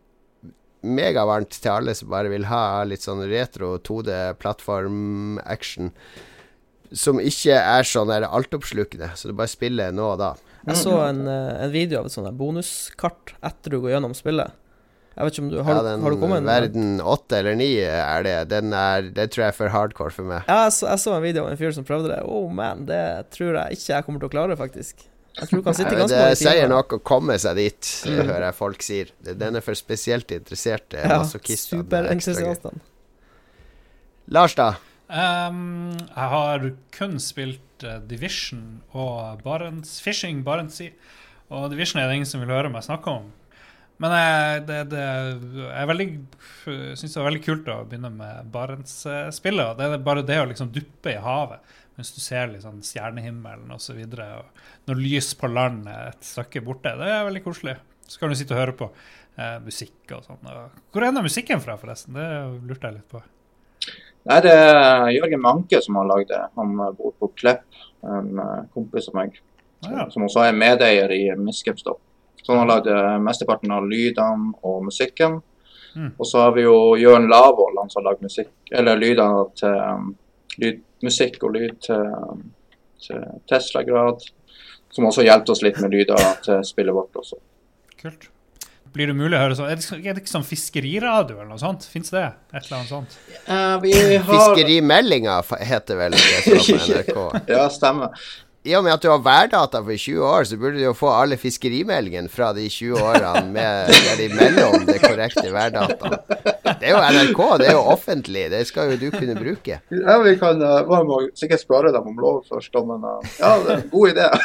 [0.85, 5.91] megavarmt til alle som bare vil ha litt sånn retro 2D-plattform-action.
[6.91, 10.33] som ikke er sånn altoppslukende, så du bare spiller nå og da.
[10.65, 14.51] Jeg så en, eh, en video av et sånt bonuskart etter du går gjennom spillet.
[15.13, 17.75] Jeg vet ikke om du Har, ja, den har du kommet verden åtte eller ni
[17.83, 18.49] er det.
[18.49, 20.43] Den er, det tror jeg er for hardcore for meg.
[20.47, 22.21] Ja, jeg så, jeg så en video av en fyr som prøvde det.
[22.23, 25.09] Oh man, det tror jeg ikke jeg kommer til å klare, faktisk.
[25.37, 26.29] Jeg tror du kan sitte ganske mange timer.
[26.29, 28.15] det sier noe nok å komme seg dit, Mm.
[28.25, 29.11] hører jeg folk sier.
[29.23, 31.83] Den er for spesielt interesserte Ja, masochister.
[31.83, 32.07] Det er.
[32.09, 32.79] Superentusiastene.
[34.29, 34.75] Lars, da?
[35.09, 40.91] Um, jeg har kun spilt eh, Division og Barents, Fishing Barents Sea.
[41.49, 43.31] Og Division er det ingen som vil høre meg snakke om.
[43.99, 45.05] Men jeg, det, det,
[45.73, 46.05] jeg veldig
[46.95, 49.73] syns det var veldig kult å begynne med Barentsspillet.
[49.79, 51.59] Det er bare det å liksom duppe i havet
[51.99, 53.97] mens du ser liksom stjernehimmelen osv.
[54.87, 56.93] Når lys på land er et stykke borte.
[56.95, 57.73] Det er veldig koselig.
[58.07, 60.47] Så kan du sitte og høre på eh, musikk og sånn.
[60.47, 62.15] Hvor er den musikken fra, forresten?
[62.15, 62.29] Det
[62.69, 63.19] lurte jeg litt på.
[64.29, 66.39] Nei, det er Jørgen Manke som har lagd det.
[66.55, 67.67] Han eh, bor på Klepp,
[68.07, 69.35] en eh, kompis av meg.
[69.83, 70.07] Ah, ja.
[70.15, 71.99] Som også er medeier i Miskepstop.
[72.39, 75.41] Så han har lagd eh, mesteparten av lydene og musikken.
[75.97, 76.13] Mm.
[76.15, 80.11] Og så har vi jo Jørn Lavoll, han som har lagd lydene til um,
[80.57, 82.09] lyd, musikk og lyd til,
[83.05, 84.25] til Tesla-grad.
[84.89, 87.37] Som også hjelper oss litt med lyder til spillet vårt også.
[87.99, 88.29] Kult.
[88.89, 91.85] Blir det mulig å høre sånn Er det, ikke sånn fiskeriradio eller noe sånt?
[91.85, 92.25] Fins det?
[92.49, 93.17] Et eller annet sånt?
[93.45, 96.55] Uh, har Fiskerimeldinga heter vel det på
[96.89, 97.19] NRK.
[97.51, 98.17] Ja, stemmer.
[98.67, 101.11] I og med at du har værdata for 20 år, så burde du jo få
[101.15, 106.17] alle fiskerimeldingene fra de 20 årene med der de melder om det korrekte værdataen.
[106.79, 109.79] Det er jo NRK, det er jo offentlig, det skal jo du kunne bruke.
[109.91, 113.73] Ja, vi kan uh, må sikkert spørre dem om lov først, men uh, ja, det
[113.73, 114.29] er en god idé.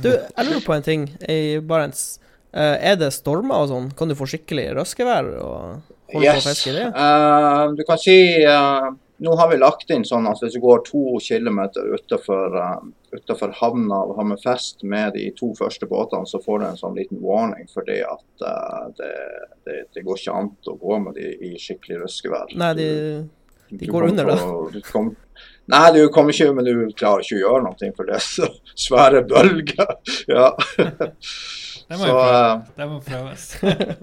[0.00, 2.20] Du, jeg lurer på en ting i Barents.
[2.50, 3.90] Eh, er det stormer og sånn?
[3.94, 5.58] Kan du få skikkelig røskevær og
[6.10, 6.86] holde på å fiske i det?
[6.96, 8.88] Uh, du kan si eh,
[9.20, 12.78] Nå har vi lagt inn sånn at hvis du går to kilometer utenfor, uh,
[13.12, 17.20] utenfor havna og Hammerfest med de to første båtene, så får du en sånn liten
[17.20, 19.10] warning fordi at eh, det,
[19.68, 22.54] det, det går ikke an å gå med de i skikkelig røskevær.
[22.62, 22.88] Nei, de,
[23.76, 24.80] de går under, da.
[24.88, 25.12] kom-
[25.70, 28.48] Nei, du kommer ikke, men du klarer ikke å gjøre noe, for det er så
[28.88, 29.96] svære bølger.
[30.32, 30.48] Ja.
[31.90, 33.48] Det må jo eh, prøves.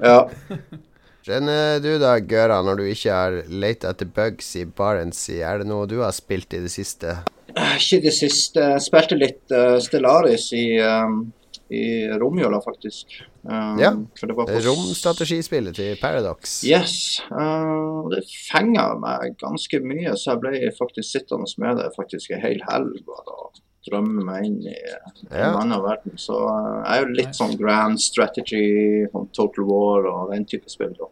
[0.03, 0.19] ja.
[1.27, 5.59] Skjønner du da, Gøra, når du ikke har leita etter bugs i Barents Sea, er
[5.59, 7.17] det noe du har spilt i det siste?
[7.51, 8.63] Ikke i det siste.
[8.77, 11.25] Jeg spilte litt uh, Stellaris i, um,
[11.67, 11.81] i
[12.21, 13.17] romjula, faktisk.
[13.43, 13.91] Um, Ja.
[14.23, 16.61] Romstrategispillet til Paradox.
[16.63, 16.95] Yes.
[17.27, 22.43] Uh, det fenga meg ganske mye, så jeg ble faktisk sittende med det faktisk en
[22.47, 23.03] hel helg.
[23.03, 25.51] og drømme meg inn i en Ja.
[25.59, 26.15] annen verden.
[26.19, 27.39] Så uh, jeg er jo litt Nice.
[27.43, 30.95] sånn grand strategy, sånn Total War og den type spill.
[30.95, 31.07] da.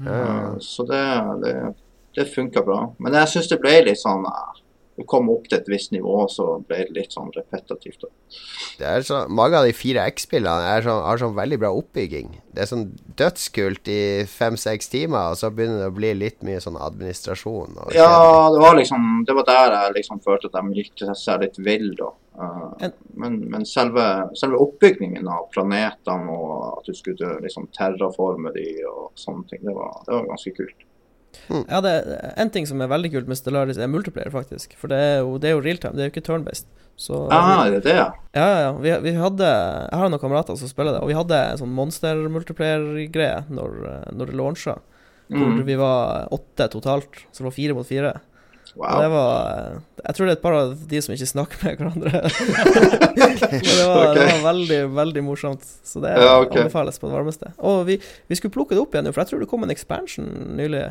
[0.00, 1.02] Uh, så det,
[1.42, 1.54] det,
[2.18, 2.80] det funka bra.
[2.98, 4.58] Men jeg syns det ble litt sånn uh,
[4.96, 8.06] Det kom opp til et visst nivå, så ble det litt sånn repetitivt.
[8.80, 12.30] Det er så, mange av de fire X-spillene sånn, har sånn veldig bra oppbygging.
[12.56, 12.86] Det er sånn
[13.20, 17.76] dødskult i fem-seks timer, og så begynner det å bli litt mye sånn administrasjon.
[17.76, 17.92] Og.
[17.96, 18.08] Ja,
[18.54, 21.90] det var liksom Det var der jeg liksom følte at de gikk seg litt vill,
[22.00, 22.10] da.
[22.36, 24.02] Uh, men men selve,
[24.36, 29.76] selve oppbyggingen av planetene og at du skulle liksom terraforme de og sånne ting, det
[29.76, 30.84] var, det var ganske kult.
[31.68, 34.74] Ja, det er en ting som er veldig kult med Stellaris, er multiplayer, faktisk.
[34.80, 36.66] For det er jo, det er jo real time, det er jo ikke turn-based.
[36.96, 37.94] Så Ah, er det det?
[37.94, 38.70] Ja, ja, ja.
[38.80, 41.74] Vi, vi hadde Jeg har noen kamerater som spiller det, og vi hadde en sånn
[41.76, 43.76] monster-multiplayer-greie når,
[44.16, 44.78] når det launcha.
[45.28, 45.64] Hvor Mm.
[45.66, 48.14] vi var åtte totalt, så det var fire mot fire.
[48.76, 49.00] Wow.
[49.00, 52.10] det var Jeg tror det er et par av de som ikke snakker med hverandre.
[53.16, 55.64] Men det var, det var veldig, veldig morsomt.
[55.84, 56.60] Så det Ja, okay.
[56.62, 57.52] anbefales på det varmeste.
[57.58, 60.28] Og vi, vi skulle plukke det opp igjen for jeg tror det kom en expansion
[60.58, 60.84] nylig.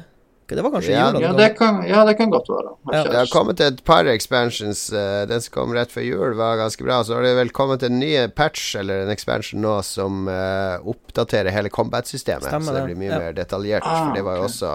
[0.48, 2.76] Det var kanskje Ja, jula Ja, det det kan, ja, det kan godt være.
[2.94, 3.04] Ja.
[3.04, 4.94] Det har kommet et par expansions.
[4.94, 7.04] eh, den som kom rett før jul, var ganske bra.
[7.04, 11.50] Så har det vel kommet en ny patch eller en expansion nå som uh, oppdaterer
[11.50, 12.66] hele combat-systemet.
[12.66, 13.20] Så det blir mye ja.
[13.20, 13.84] mer detaljert.
[13.86, 14.54] Ah, for det var jo okay.
[14.54, 14.74] også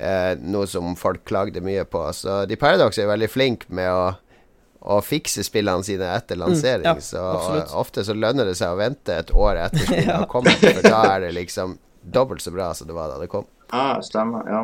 [0.00, 2.04] uh, noe som folk klagde mye på.
[2.12, 4.10] Så de Paradox er veldig flinke med å
[4.80, 6.86] å fikse spillene sine etter lansering.
[6.88, 7.72] ja, så absolutt.
[7.76, 10.22] ofte så lønner det seg å vente et år etter spillet Ja.
[10.22, 13.28] har kommet, for da er det liksom dobbelt så bra som det var da det
[13.28, 13.44] kom.
[13.76, 14.62] Ah, stemmer, ja.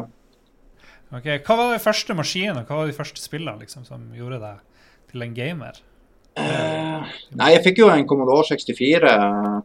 [1.14, 4.88] Ok, Hva var de første maskinene hva var de første spillene liksom, som gjorde deg
[5.12, 5.78] til en gamer?
[6.36, 9.12] Eh, nei, jeg fikk jo en Commodore 64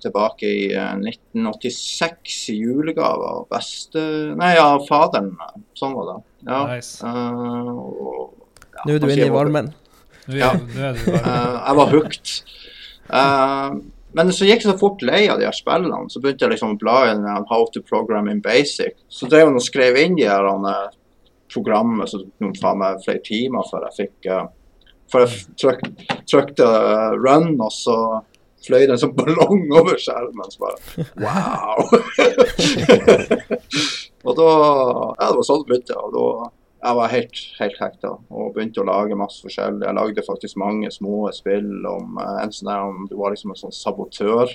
[0.05, 4.03] tilbake i eh, 1986 i julegave av beste...
[4.39, 5.33] Nei, av faderen.
[5.75, 6.17] Sånn var det.
[6.47, 6.61] Ja.
[6.69, 7.03] Nice.
[7.03, 8.21] Uh, og,
[8.77, 9.73] ja, Nå er du inne i varmen.
[10.31, 10.53] Ja.
[10.55, 12.31] Eh, jeg var hooked.
[13.11, 13.81] Uh,
[14.15, 16.77] men så gikk jeg så fort lei av de her spillene, så begynte jeg liksom
[16.77, 18.95] å bla i How to program in basic.
[19.11, 20.47] Så drev jeg og skrev inn de her
[21.57, 24.49] eh, som tok faen meg flere timer før jeg fikk, før
[25.11, 25.81] For jeg tryk,
[26.29, 27.97] trykte eh, run, og så
[28.65, 30.53] fløy det en sånn ballong over skjermen.
[30.53, 30.77] Så bare
[31.19, 31.83] wow!
[34.25, 34.49] og da
[35.19, 35.99] Ja, det var sånn det begynte.
[35.99, 36.25] Og da
[36.81, 39.85] jeg var helt, helt hekta og begynte å lage masse forskjellig.
[39.85, 43.53] Jeg lagde faktisk mange små spill om eh, en sånn der om du var liksom
[43.53, 44.49] en sånn sabotør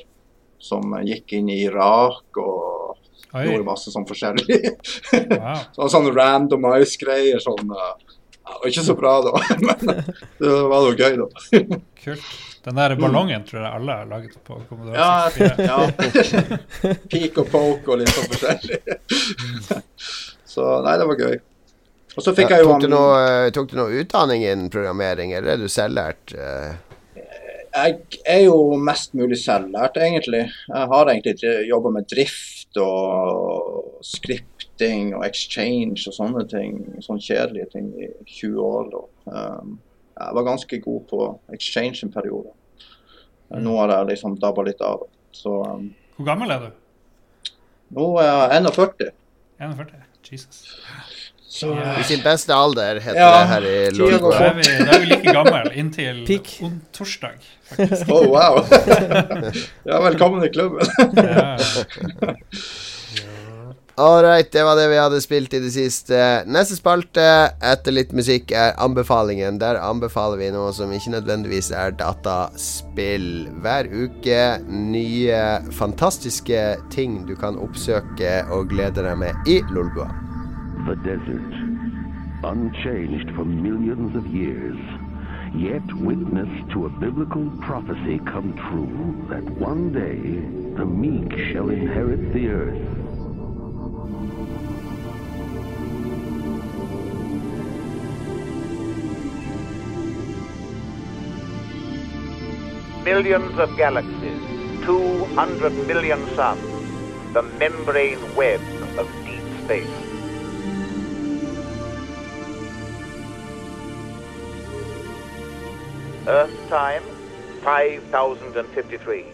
[0.63, 2.86] som eh, gikk inn i Irak og
[3.41, 3.47] Oi.
[3.51, 4.59] gjorde masse sånn forskjellig.
[5.37, 5.63] Wow.
[5.77, 7.39] sånn, sånn randomize-greier.
[7.45, 8.17] Sånn, eh,
[8.47, 9.33] ja, ikke så bra da,
[9.67, 9.87] men
[10.39, 11.27] det var jo gøy, da.
[12.05, 12.29] Kult.
[12.67, 15.67] Den der ballongen tror jeg alle har laget på Commodore Ja, 64.
[15.71, 16.97] ja.
[17.13, 18.81] Peak og poke og litt sånn forskjellig.
[20.51, 21.37] så nei, det var gøy.
[22.17, 24.71] Og så fikk Ja, jeg jo tok, du noe, eh, tok du noe utdanning innen
[24.73, 26.33] programmering, eller er du selvlært?
[26.35, 26.75] eh?
[27.77, 30.47] Jeg er jo mest mulig selvlært, egentlig.
[30.69, 31.35] Jeg har egentlig
[31.69, 36.79] jobba med drift og scripting og exchange og sånne ting.
[37.05, 38.09] Sånne kjedelige ting i
[38.39, 38.89] 20 år.
[38.95, 39.03] Da.
[39.61, 39.77] Um,
[40.17, 42.55] jeg var ganske god på exchange en periode.
[43.53, 45.05] Nå har jeg liksom dabba litt av.
[45.37, 46.83] Så um, Hvor gammel er du?
[47.97, 49.11] nå er jeg 41.
[49.61, 49.93] 41?
[50.33, 50.63] Jesus.
[51.57, 54.33] Så I sin beste alder, heter Ja, det her i Lolbua.
[54.37, 56.59] Da er vi, like gammel inntil Peak.
[56.67, 57.39] on torsdag.
[58.13, 58.61] Oh, wow!
[59.89, 60.87] ja, velkommen i klubben.
[63.99, 66.21] All right, det var det vi hadde spilt i det siste.
[66.45, 67.25] Neste spalte
[67.65, 69.57] etter litt musikk er anbefalingen.
[69.63, 73.49] Der anbefaler vi noe som ikke nødvendigvis er dataspill.
[73.65, 75.41] Hver uke nye
[75.73, 80.13] fantastiske ting du kan oppsøke og glede deg med i Lolbua.
[80.87, 81.53] The desert,
[82.45, 84.77] unchanged for millions of years,
[85.53, 92.33] yet witness to a biblical prophecy come true that one day the meek shall inherit
[92.33, 92.97] the earth.
[103.07, 104.43] millions of galaxies,
[104.85, 108.61] 200 million suns, the membrane web
[108.99, 110.06] of deep space.
[116.27, 117.07] Earth time,
[117.63, 119.25] 5053.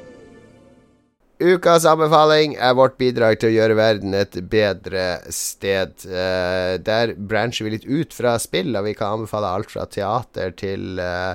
[1.43, 6.05] Ukas anbefaling er vårt bidrag til å gjøre verden et bedre sted.
[6.05, 10.53] Eh, der brancher vi litt ut fra spill, og vi kan anbefale alt fra teater
[10.55, 11.35] til eh,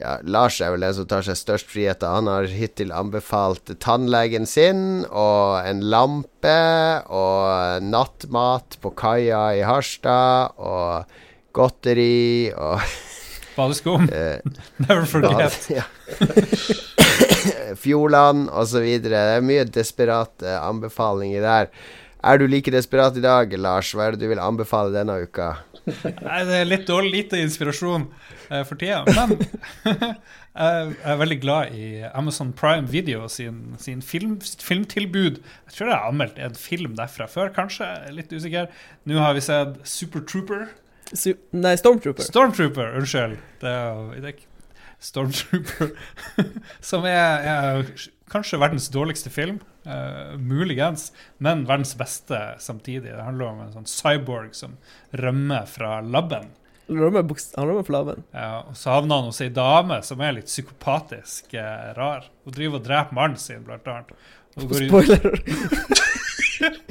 [0.00, 2.10] ja, Lars er vel den som tar seg størst friheter.
[2.10, 6.58] Han har hittil anbefalt tannlegen sin og en lampe
[7.06, 11.16] og nattmat på kaia i Harstad og
[11.56, 12.82] godteri og
[13.60, 14.08] Badeskum.
[14.08, 14.40] eh,
[14.88, 15.70] Never forget.
[15.70, 15.84] ja.
[17.84, 18.86] Fjordland osv.
[19.04, 21.74] Det er mye desperate anbefalinger der.
[22.20, 23.94] Er du like desperat i dag, Lars?
[23.96, 25.54] Hva er det du vil anbefale denne uka?
[25.86, 28.04] Nei, det er litt dårlig lite inspirasjon
[28.50, 29.00] uh, for tida.
[29.08, 29.38] Men
[29.86, 35.40] jeg er veldig glad i Amazon Prime Video sin, sin film, filmtilbud.
[35.40, 37.88] Jeg tror jeg har anmeldt en film derfra før, kanskje.
[38.12, 38.68] Litt usikker.
[39.08, 40.68] Nå har vi sett Super Trooper.
[41.50, 42.22] Nei, Stormtrooper.
[42.22, 43.36] Stormtrooper, unnskyld.
[43.62, 44.38] Det er, er
[45.02, 45.90] Stormtrooper.
[46.90, 47.90] Som er, er
[48.30, 49.58] kanskje verdens dårligste film.
[49.86, 51.08] Uh, muligens,
[51.38, 53.10] men verdens beste samtidig.
[53.10, 54.76] Det handler om en sånn cyborg som
[55.16, 56.50] rømmer fra laben.
[56.90, 57.22] Rømmer
[57.56, 58.24] Han rømmer fra laben.
[58.34, 62.26] Ja, og så havner han hos ei dame som er litt psykopatisk eh, rar.
[62.44, 64.14] Hun driver og dreper mannen sin, blant annet.
[64.58, 65.38] Spoiler.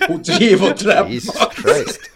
[0.08, 2.10] Hun driver og Christ.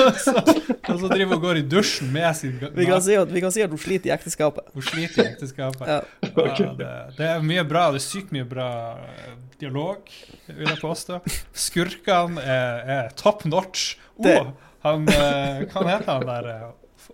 [0.00, 3.42] og så, driver hun og går i dusjen med sin Vi kan si at, vi
[3.44, 4.70] kan si at hun sliter i ekteskapet.
[4.74, 5.86] Hun sliter i ekteskapet.
[5.86, 6.00] Ja.
[6.30, 7.86] Ja, det, det er mye bra.
[7.94, 8.68] Det er sykt mye bra
[9.04, 10.10] eh, dialog,
[10.48, 11.20] vil jeg påstå.
[11.66, 13.94] Skurkene er, er top notch.
[14.16, 14.42] Oh, Det-
[14.80, 16.68] han, eh, hva heter han der eh,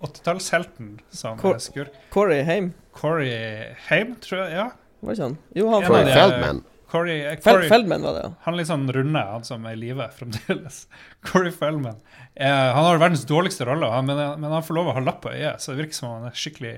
[0.06, 1.94] 80-tallshelten som Cor er skurk?
[2.14, 4.52] Corey Haim, Corey Haim, tror jeg.
[4.60, 4.68] Ja.
[5.02, 5.36] var ikke han?
[5.56, 6.60] Jo, han Corey Feldman.
[6.97, 8.30] Corey, eh, Corey, Feldman var det, ja.
[8.49, 10.80] Han litt sånn runde, han som er i live fremdeles.
[11.28, 12.01] Corey Feldman.
[12.34, 15.20] Eh, han har verdens dårligste rolle, han, men, men han får lov å ha lapp
[15.26, 15.61] på øyet.
[15.62, 16.74] Så det virker som han er skikkelig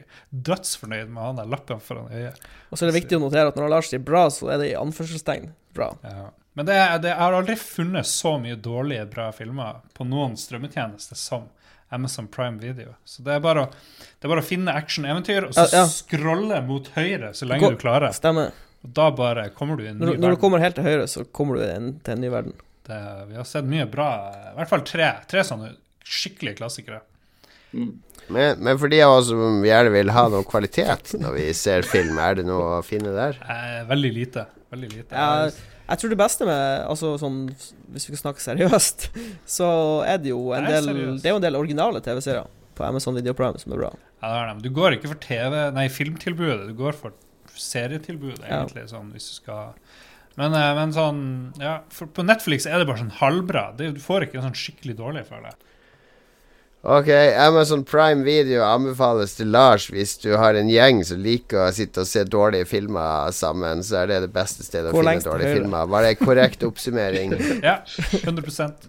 [0.51, 2.43] dødsfornøyd med han der lappen foran øyet.
[2.69, 4.73] Og så er det viktig å notere at når Lars sier bra, så er det
[4.73, 5.93] i anførselstegn bra.
[6.05, 6.29] Ja.
[6.59, 11.15] Men det, det, jeg har aldri funnet så mye dårlige, bra filmer på noen strømmetjeneste
[11.19, 11.45] som
[11.95, 12.97] Amazon Prime Video.
[13.07, 15.85] Så det er bare å, det er bare å finne action-eventyr, og så Ja, ja.
[15.89, 18.11] scrolle mot høyre så lenge Gå- du klarer.
[18.17, 18.51] Stemmer.
[18.87, 21.07] Og da bare kommer du i en ny Når, når du kommer helt til høyre,
[21.11, 22.57] så kommer du en, til en ny verden.
[22.89, 22.99] Det,
[23.29, 24.09] vi har sett mye bra,
[24.53, 25.75] i hvert fall tre, tre sånne
[26.09, 27.03] skikkelige klassikere.
[27.73, 31.85] Men, men for de av oss som gjerne vil ha noe kvalitet når vi ser
[31.89, 33.41] film, er det noe å finne der?
[33.45, 34.47] Eh, veldig lite.
[34.73, 35.13] Veldig lite.
[35.17, 35.53] Jeg,
[35.89, 37.39] jeg tror det beste med Altså sånn
[37.95, 39.07] Hvis vi skal snakke seriøst,
[39.59, 39.69] så
[40.05, 40.91] er det jo en del.
[41.21, 42.49] Det er jo en del originale TV-serier
[42.79, 43.95] på Amazon Video Prime som er bra.
[44.23, 44.69] Ja, det er det.
[44.69, 47.17] Du går ikke for TV, nei, filmtilbudet, du går for
[47.59, 48.65] serietilbudet, Ja.
[48.87, 49.75] sånn hvis du skal
[50.39, 53.77] men, eh, men sånn Ja, for på Netflix er det bare sånn halvbra.
[53.77, 55.55] Det, du får ikke sånn skikkelig dårlig, føler jeg.
[56.85, 61.73] Ok, Amazon Prime Video anbefales til Lars hvis du har en gjeng som liker å
[61.75, 63.83] sitte og se dårlige filmer sammen.
[63.83, 65.59] Så er det det beste stedet å finne dårlige høyre.
[65.59, 65.87] filmer.
[65.91, 67.35] Var det korrekt oppsummering?
[67.67, 67.81] Ja,
[68.23, 68.87] 100%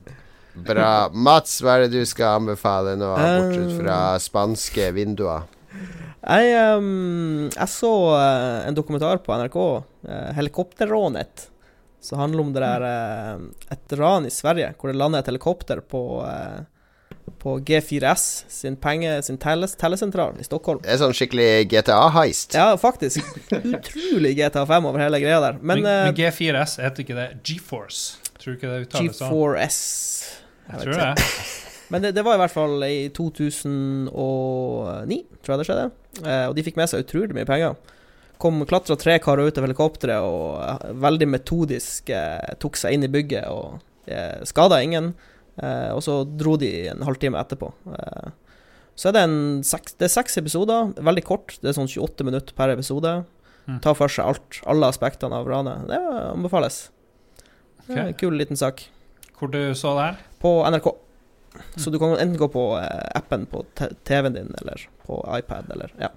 [0.59, 1.09] Bra.
[1.13, 3.41] Mats, hva er det du skal anbefale nå, Eh.
[3.41, 5.43] bortsett fra spanske vinduer?
[6.19, 11.47] Jeg, um, jeg så uh, en dokumentar på NRK, uh, 'Helikopterrånet',
[12.03, 15.79] som handler om det der uh, et ran i Sverige, hvor det lander et helikopter
[15.79, 16.01] på,
[17.39, 20.83] på G4S sin, penge, sin telles, tellesentral i Stockholm.
[20.83, 22.55] Det er sånn skikkelig GTA-heist.
[22.59, 23.23] Ja, faktisk.
[23.55, 25.61] Utrolig GTA5 over hele greia der.
[25.61, 28.19] Men, Men, men G4S heter ikke det GeForce?
[28.39, 29.31] Tror du ikke det uttales sånn?
[29.31, 29.81] G4S
[30.67, 31.65] Jeg vet tror det.
[31.89, 35.87] Men det, det var i hvert fall i 2009, tror jeg det skjedde.
[36.23, 37.77] Eh, og de fikk med seg utrolig mye penger.
[38.39, 43.07] Kom klatra tre karer ut av helikopteret og eh, veldig metodisk eh, tok seg inn
[43.07, 45.11] i bygget og eh, skada ingen.
[45.59, 47.71] Eh, og så dro de en halvtime etterpå.
[47.97, 48.29] Eh,
[48.99, 51.55] så er det, en seks, det er seks episoder, veldig kort.
[51.63, 53.13] Det er sånn 28 minutter per episode.
[53.69, 53.77] Mm.
[53.83, 55.85] Tar for seg alt, alle aspektene av ranet.
[55.87, 55.99] Det
[56.33, 56.81] anbefales.
[57.87, 58.83] Det er en kul liten sak
[59.39, 60.17] Hvor du så det her?
[60.43, 60.89] på NRK.
[61.75, 65.93] Så du kan enten gå på eh, appen på TV-en din, eller på iPad, eller
[65.99, 66.11] ja.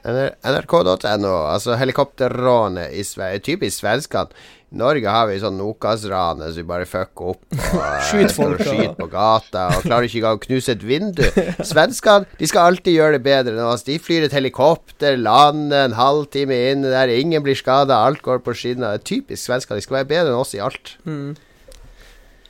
[0.00, 3.42] NRK.no, altså helikopterranet i Sverige.
[3.44, 4.32] Typisk svenskene.
[4.70, 8.94] I Norge har vi sånn Nokas-ranet så vi bare fucker opp og skyter folk skyter
[8.94, 11.24] på gata og klarer ikke engang å knuse et vindu.
[11.66, 13.82] Svenskene de skal alltid gjøre det bedre enn oss.
[13.88, 18.54] De flyr et helikopter, lander en halvtime inn der ingen blir skada, alt går på
[18.56, 18.94] skinner.
[18.94, 19.74] Er Typisk svensker.
[19.74, 20.94] De skal være bedre enn oss i alt.
[21.02, 21.34] Mm.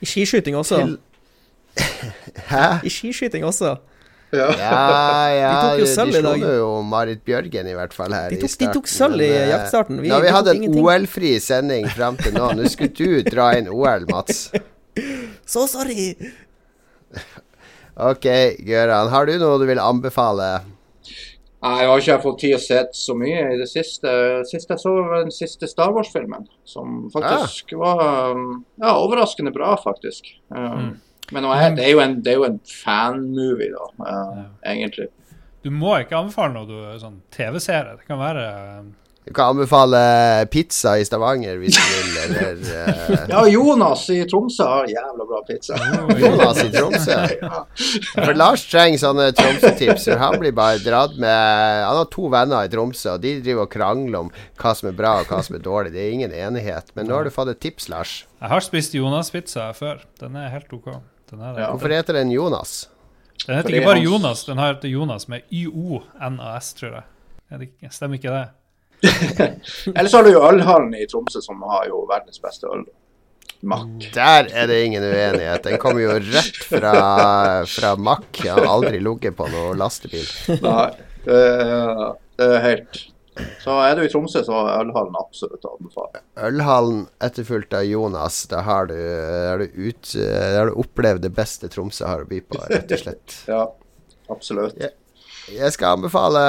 [0.01, 0.83] I skiskyting også.
[0.85, 0.99] Til-
[2.51, 2.65] Hæ?
[2.83, 3.77] I skiskyting også.
[4.31, 8.13] Ja, ja De tok jo de, sølv i slo jo Marit Bjørgen i hvert fall
[8.15, 9.99] her De i tok, de tok sølv i eh, jaktstarten.
[9.99, 10.77] Vi, Nå vi hadde en.
[10.79, 12.53] OL-fri sending fram til nå.
[12.55, 14.49] Nå skulle du dra inn OL, Mats.
[15.53, 16.13] Så sorry!
[18.01, 18.23] Ok,
[18.65, 19.09] Gøran.
[19.11, 20.45] Har du noe du vil anbefale?
[21.61, 24.09] Nei, jeg har ikke fått tid å se så mye i det siste.
[24.49, 30.31] Siste jeg så den siste Star Wars-filmen, som faktisk var um, ja, overraskende bra, faktisk.
[30.49, 30.95] Um,
[31.31, 35.07] Men er, det, er jo en, det en fan-movie, da, uh, egentlig.
[35.61, 37.99] Du må ikke anbefale noe du, sånn TV-serie.
[37.99, 38.79] Det kan være eh,
[39.27, 39.99] Du kan anbefale
[40.49, 43.27] pizza i Stavanger hvis du vil, eller uh...
[43.35, 45.77] Ja, Jonas i Tromsø har jævla bra pizza.
[46.23, 47.19] Jonas i Tromsø.
[47.41, 47.61] Ja.
[48.15, 50.09] For Lars trenger sånne Tromsø-tips.
[50.17, 53.73] Han blir bare dratt med Han har to venner i Tromsø, og de driver og
[53.77, 55.93] krangler om hva som er bra og hva som er dårlig.
[55.93, 56.89] Det er ingen enighet.
[56.97, 58.17] Men nå har du fått et tips, Lars.
[58.41, 60.01] Jeg har spist Jonas-pizza før.
[60.17, 60.95] Den er helt OK.
[61.31, 61.55] Den.
[61.57, 61.69] Ja.
[61.71, 62.89] Hvorfor heter den Jonas?
[63.47, 67.03] den heter Fordi ikke bare Jonas, den heter Jonas med Y-O-N-A-S, tror jeg.
[67.81, 68.47] Det Stemmer ikke det?
[69.97, 72.83] Ellers har du jo Ølhallen i Tromsø, som har jo verdens beste øl.
[73.61, 74.07] Mack.
[74.15, 75.63] Der er det ingen uenighet.
[75.65, 76.93] Den kommer jo rett fra,
[77.69, 78.39] fra Mack.
[78.45, 80.25] Jeg har aldri ligget på noe lastebil.
[80.63, 80.87] Nei,
[81.25, 83.01] det, er- det er helt
[83.63, 86.23] Så er du i Tromsø, så er Ølhallen absolutt å anbefale.
[86.47, 88.41] Ølhallen etterfulgt av Jonas.
[88.51, 92.41] Da har du, har du, ut, har du opplevd det beste Tromsø har å by
[92.43, 93.37] på, rett og slett.
[93.51, 93.67] Ja,
[94.31, 94.75] absolutt.
[94.81, 94.91] Ja.
[95.51, 96.41] Jeg skal anbefale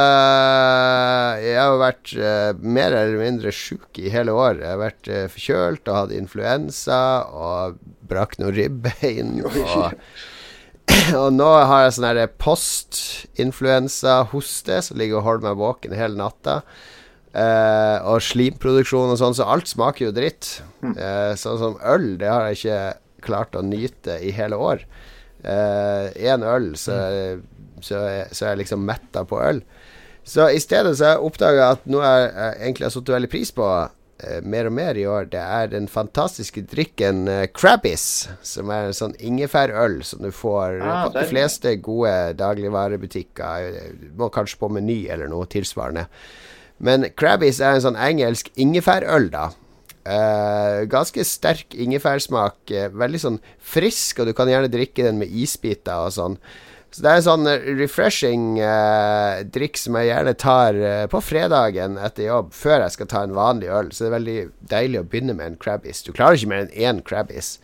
[1.43, 4.61] Jeg har vært eh, mer eller mindre sjuk i hele år.
[4.61, 7.01] Jeg har vært eh, forkjølt og hatt influensa
[7.33, 7.81] og
[8.11, 9.35] brakk noen ribbein.
[9.49, 9.97] Og,
[11.23, 16.57] og nå har jeg sånn her post-influensa-hoste som ligger og holder meg våken hele natta.
[17.33, 20.45] Eh, og slimproduksjon og sånn, så alt smaker jo dritt.
[20.85, 22.81] Eh, sånn som øl, det har jeg ikke
[23.25, 24.79] klart å nyte i hele år.
[25.43, 26.93] Én øl, så,
[27.83, 29.63] så, er- så er jeg liksom metta på øl.
[30.23, 32.31] Så i stedet så har jeg oppdaga at noe jeg,
[32.63, 33.89] egentlig har satt veldig pris på eh,
[34.45, 38.97] mer og mer i år, det er den fantastiske drikken uh, Crabbis, som er en
[38.97, 43.69] sånn ingefærøl som du får Ah, på de fleste gode dagligvarebutikker.
[44.01, 46.07] Du må kanskje på Meny eller noe tilsvarende.
[46.83, 49.51] Men Crabbis er en sånn engelsk ingefærøl, da.
[50.03, 52.59] Uh, ganske sterk ingefærsmak.
[52.73, 56.39] Uh, veldig sånn frisk, og du kan gjerne drikke den med isbiter og sånn.
[56.93, 61.97] Så det er en sånn refreshing eh, drikk som jeg gjerne tar eh, på fredagen
[61.97, 63.89] etter jobb, før jeg skal ta en vanlig øl.
[63.89, 64.37] Så det er veldig
[64.75, 66.03] deilig å begynne med en Crabbis.
[66.05, 67.55] Du klarer ikke mer enn én Crabbis.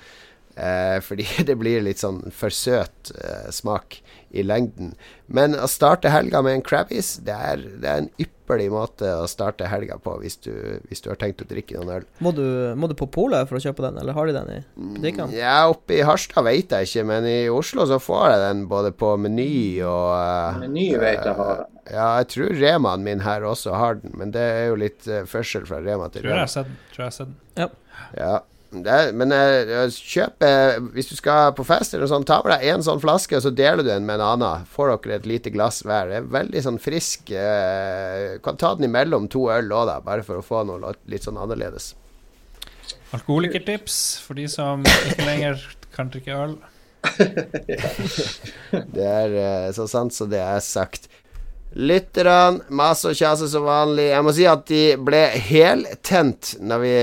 [0.56, 4.00] Eh, fordi det blir litt sånn for søt eh, smak
[4.30, 4.94] i lengden.
[5.26, 9.26] Men å starte helga med en Crabbies, det er, det er en ypperlig måte å
[9.28, 10.52] starte helga på hvis du,
[10.88, 12.06] hvis du har tenkt å drikke noen øl.
[12.24, 12.44] Må du,
[12.76, 15.36] må du på polet for å kjøpe den, eller har de den i butikkene?
[15.36, 18.92] Ja, oppe i Harstad vet jeg ikke, men i Oslo så får jeg den både
[18.96, 19.48] på Meny
[19.86, 21.74] og uh, Meny vet jeg har den.
[21.88, 25.24] Ja, jeg tror Remaen min her også har den, men det er jo litt uh,
[25.28, 26.44] førsel fra Rema til Rema.
[26.48, 27.40] Tror jeg har sett den.
[27.58, 27.72] Ja.
[28.12, 32.36] Det er, men eh, kjøp eh, Hvis du skal på fest eller noe sånt, ta
[32.44, 34.66] med deg én sånn flaske, og så deler du den med en annen.
[34.68, 36.10] Får dere et lite glass hver.
[36.10, 37.32] Det er veldig sånn frisk.
[37.32, 41.40] Eh, kan ta den imellom to øl òg, bare for å få noe litt sånn
[41.40, 41.94] annerledes.
[43.16, 45.64] Alkoholikertips for de som ikke lenger
[45.94, 46.58] kan drikke øl.
[48.92, 51.06] Det er så sant som det er sagt.
[51.78, 54.08] Lytterne, masse og kjase som vanlig.
[54.10, 56.96] Jeg må si at de ble heltent når vi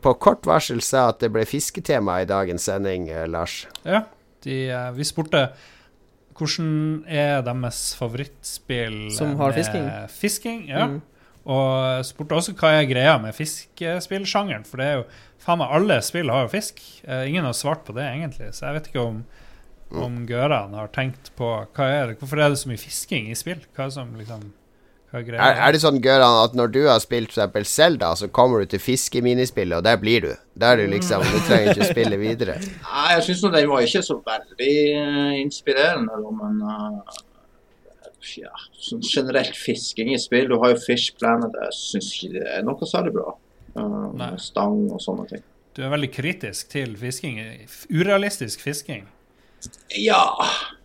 [0.00, 3.66] på kort varsel sa at det ble fisketema i dagens sending, eh, Lars.
[3.84, 4.06] Ja,
[4.46, 5.50] de, eh, vi spurte
[6.32, 9.88] hvordan er deres favorittspill Som har med fisking?
[10.08, 10.86] fisking ja.
[10.88, 11.02] Mm.
[11.44, 14.64] Og spurte også hva er greia med fiskespillsjangeren.
[14.66, 15.06] For det er jo
[15.42, 16.80] faen meg alle spill har jo fisk.
[17.02, 18.52] Eh, ingen har svart på det, egentlig.
[18.54, 19.24] Så jeg vet ikke om,
[20.00, 23.38] om Gøran har tenkt på hva er det, hvorfor er det så mye fisking i
[23.38, 23.62] spill.
[23.76, 24.44] Hva er, som, liksom,
[25.12, 25.36] hva er?
[25.36, 28.72] Er, er det sånn, Gøran, at når du har spilt eksempel Zelda, så kommer du
[28.72, 30.30] til fiskeminispillet, og der blir du?
[30.58, 32.56] Der er du liksom Du trenger ikke spille videre.
[32.86, 34.72] Nei, jeg syns den var ikke så veldig
[35.02, 37.20] eh, inspirerende, men uh,
[38.38, 38.52] ja,
[38.88, 40.48] sånn generelt fisking i spill.
[40.50, 43.34] Du har jo Fish Planet, jeg syns ikke det er noe særlig bra.
[43.76, 45.48] Uh, stang og sånne ting.
[45.72, 47.38] Du er veldig kritisk til fisking.
[47.88, 49.06] Urealistisk fisking.
[49.98, 50.24] Ja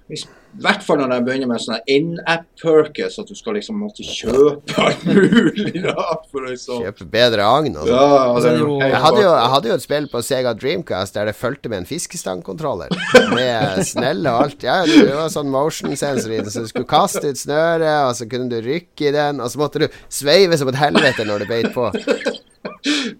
[0.07, 4.05] hvis, I hvert fall når de begynner med sånne in-app-perkes, at du skal liksom måtte
[4.07, 5.81] kjøpe alt mulig.
[5.83, 6.79] da, for liksom...
[6.85, 7.91] Kjøpe bedre agn og sånn.
[7.91, 9.83] Ja, Og så det det jo jo- helt Jeg hadde, jo, jeg hadde jo et
[9.83, 12.95] spill på Sega Dreamcast der det fulgte med en fiskestangkontroller.
[13.35, 14.63] Med snelle og alt.
[14.63, 18.15] Ja, det var sånn motion sensor i den, så du skulle kaste ut snøret, og
[18.15, 21.43] så kunne du rykke i den, og så måtte du sveive som et helvete når
[21.43, 21.91] du beit på.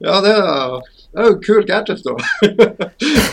[0.04, 0.74] Ja, det er,
[1.14, 2.16] det er jo kul gadget, da.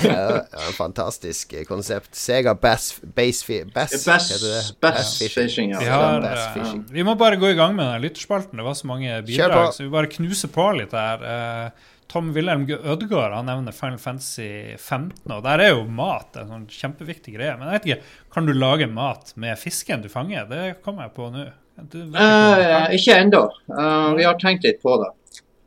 [0.05, 2.15] Ja, ja, fantastisk konsept.
[2.17, 3.43] Sega Bass, Bass,
[3.75, 4.63] Bass, Bass, heter det?
[4.85, 5.73] bass Fishing.
[5.75, 5.81] ja.
[5.81, 6.85] Vi, har, Bass eh, fishing.
[6.93, 8.61] vi må bare gå i gang med den lytterspalten.
[8.61, 11.27] Det var så mange bidrag, så vi bare knuser på litt her.
[11.35, 16.51] Eh, Tom Wilhelm Ødegaard han nevner Final Fantasy 15, og der er jo mat en
[16.53, 17.57] sånn kjempeviktig greie.
[17.59, 20.47] Men jeg vet ikke, kan du lage mat med fisken du fanger?
[20.51, 21.49] Det kommer jeg på nå.
[21.91, 23.41] Du vet ikke Eh, ennå.
[23.67, 25.11] Uh, vi har tenkt litt på det.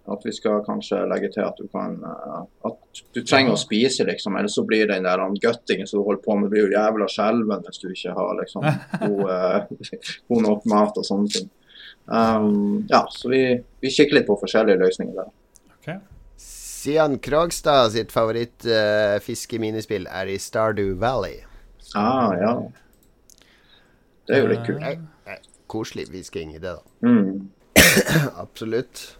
[0.07, 4.05] At vi skal kanskje legge til at du kan eh, At du trenger å spise,
[4.07, 4.37] liksom.
[4.39, 7.65] Ellers så blir den der guttingen som du holder på med, blir jo jævla skjelven
[7.65, 8.67] hvis du ikke har liksom
[9.03, 9.57] god, eh,
[10.31, 11.49] god nok mat og sånne ting.
[12.07, 13.41] Um, ja, så vi,
[13.83, 15.33] vi kikker litt på forskjellige løsninger der.
[15.81, 15.99] Okay.
[16.39, 21.41] Sian Krogstad sitt favorittfiskeminispill uh, er i Stardew Valley.
[21.99, 22.53] Ah, ja.
[24.27, 24.79] Det er jo litt kult.
[24.83, 24.95] Nei,
[25.27, 25.37] nei,
[25.67, 26.83] Koselig fisking i det, da.
[27.03, 27.49] Mm.
[28.43, 29.17] Absolutt.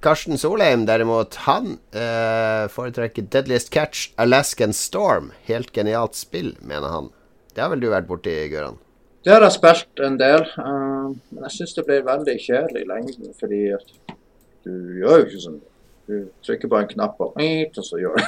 [0.00, 5.32] Karsten Solheim, derimot, han eh, foretrekker Deadliest Catch, Alaskan Storm.
[5.44, 7.10] Helt genialt spill, mener han.
[7.52, 8.78] Det har vel du vært borti, Gøran?
[9.24, 12.88] Det har jeg spilt en del, Uh, men jeg syns det blir veldig kjedelig i
[12.88, 13.34] lengden.
[13.40, 13.92] Fordi at
[14.64, 15.60] du gjør jo ikke sånn.
[16.08, 18.24] Du trykker på en knapp og, og så gjør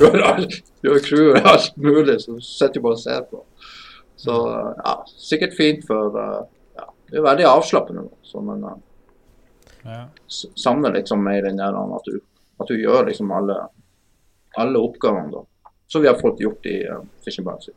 [0.00, 0.58] gjør alt.
[0.84, 2.34] Gjør crewet alt mulig, så
[2.74, 3.44] du bare og ser på.
[4.18, 4.34] Så
[4.82, 4.94] ja,
[5.30, 6.42] sikkert fint for uh,
[6.78, 8.08] ja, Det er veldig avslappende.
[8.26, 8.78] Så men eh,
[9.88, 10.04] Ja.
[10.28, 12.20] savner liksom mer den der at du,
[12.60, 13.56] at du gjør liksom alle,
[14.60, 15.44] alle oppgavene da.
[15.88, 17.72] Som vi har fått gjort i uh, Fishing Bouncy.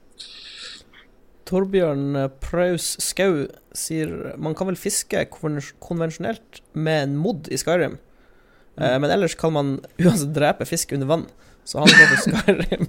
[1.48, 3.46] Torbjørn eh, Praus Skau
[3.76, 7.98] sier man kan vel fiske konvensjonelt med en mod i Skyrim,
[8.78, 11.26] Eh, men ellers kan man uansett drepe fisk under vann.
[11.64, 12.88] Så han går for Skyrim.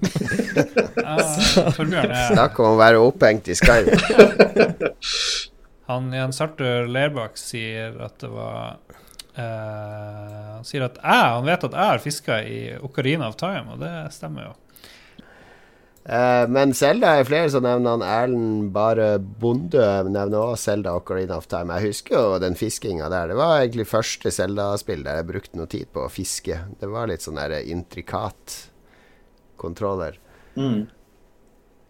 [1.04, 3.98] Ah, Snakk om å være opphengt i Skyrim.
[5.90, 8.78] Han Jens Arthur Lerbakk sier at det var
[9.36, 13.74] eh, Han sier at jeg, han vet at jeg har fiska i Ocarina of Time,
[13.74, 14.52] og det stemmer jo.
[16.02, 21.36] Uh, men Selda er flere som nevner han Erlend Bare Bonde nevner også Selda Ocarina
[21.38, 21.76] of Time.
[21.78, 23.30] Jeg husker jo den fiskinga der.
[23.30, 26.58] Det var egentlig første Selda-spill der jeg brukte noe tid på å fiske.
[26.80, 28.56] Det var litt sånn der intrikat
[29.62, 30.18] kontroller.
[30.58, 30.88] Mm.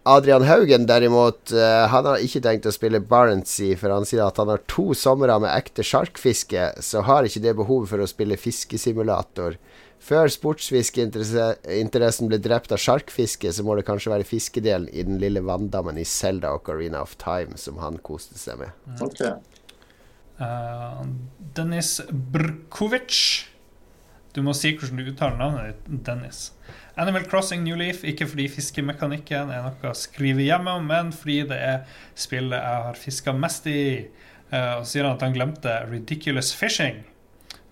[0.05, 4.41] Adrian Haugen derimot, eh, han har ikke tenkt å spille Barentsea, for han sier at
[4.41, 8.41] han har to somre med ekte sjarkfiske, så har ikke det behovet for å spille
[8.41, 9.61] fiskesimulator.
[10.03, 15.45] Før sportsfiskeinteressen ble drept av sjarkfiske, så må det kanskje være fiskedelen i den lille
[15.47, 18.75] vanndammen i Zelda Ocarina of Time som han koste seg med.
[18.99, 19.39] Okay.
[20.43, 21.07] Uh,
[21.55, 23.52] Denis Brkovic
[24.33, 26.53] Du må si hvordan du uttaler navnet ditt, Dennis.
[27.01, 31.43] Animal Crossing New Leaf, ikke fordi fiskemekanikken er noe å skrive hjemme om, men fordi
[31.51, 33.83] det er spillet jeg har fiska mest i.
[34.53, 37.03] Eh, og sier han at han glemte Ridiculous Fishing.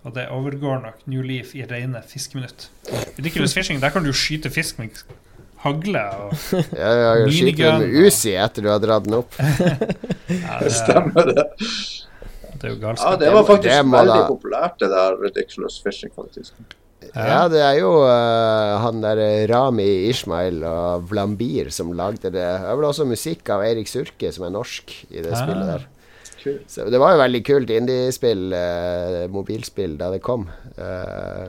[0.05, 2.71] Og det overgår nok New Leaf i rene fiskeminutt.
[3.19, 4.97] Ridiculous Fishing, der kan du skyte fisk med
[5.65, 6.05] hagle.
[6.17, 6.33] Og,
[6.83, 7.33] Ja, ja, minigun.
[7.33, 9.37] Skyte den med Uzi etter du har dratt den opp.
[9.41, 11.45] ja, det, Stemmer det.
[12.61, 16.13] Det er jo Ja, det var faktisk det veldig da- populært, det der Ridiculous Fishing,
[16.15, 16.55] faktisk.
[17.15, 22.35] Ja, det er jo uh, han der Rami Ishmael og Vlambir som lagde det.
[22.37, 25.41] Det er vel også musikk av Eirik Surke, som er norsk i det ja.
[25.41, 25.89] spillet der.
[26.41, 26.69] Kult.
[26.73, 30.47] Så det var jo veldig kult indiespill, uh, mobilspill, da det kom.
[30.77, 31.49] Uh,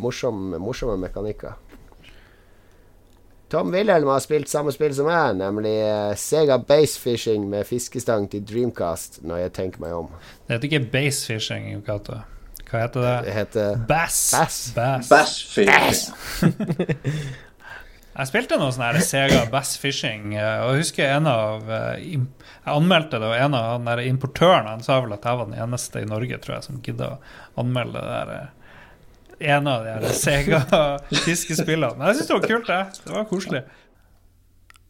[0.00, 1.56] morsom, morsomme mekanikker.
[3.48, 8.42] Tom Wilhelm har spilt samme spill som meg, nemlig eh, Sega Basefishing med fiskestang til
[8.44, 10.10] Dreamcast, når jeg tenker meg om.
[10.44, 12.18] Det heter ikke base fishing, Jo Cato.
[12.68, 13.14] Hva heter det?
[13.24, 14.18] Det heter Bass.
[14.36, 14.58] Bass.
[14.76, 15.08] Bass.
[15.08, 17.14] Bass Fishing.
[18.18, 22.00] Jeg spilte noe sånn her Sega Bass Fishing, eh, og jeg husker en av eh,
[22.02, 25.46] Jeg anmeldte det, og en av han der importøren han sa vel at jeg var
[25.46, 28.50] den eneste i Norge, tror jeg, som gidda å anmelde det der
[29.38, 31.96] en av de Sega-fiskespillene.
[31.98, 33.02] Men jeg syns det var kult, det.
[33.04, 33.62] Det var koselig.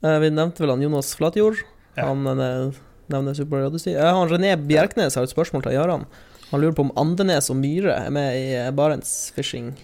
[0.04, 1.60] Eh, Vi nevnte vel han Jonas Flatjord.
[1.98, 2.08] Ja.
[2.08, 2.80] Han eh,
[3.12, 3.94] nevner Super Odyssey.
[3.94, 6.06] Eh, Han René Bjerknes har et spørsmål til Jaran.
[6.50, 9.74] Han lurer på om Andenes og Myre er med i Barents Fishing.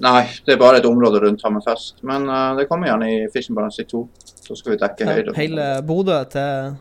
[0.00, 2.00] Nei, det er bare et område rundt Hammerfest.
[2.06, 4.00] Men uh, det kommer gjerne i Fishing Balance 2.
[4.48, 5.34] Så skal vi dekke høyde.
[5.36, 6.78] Hele Bodø til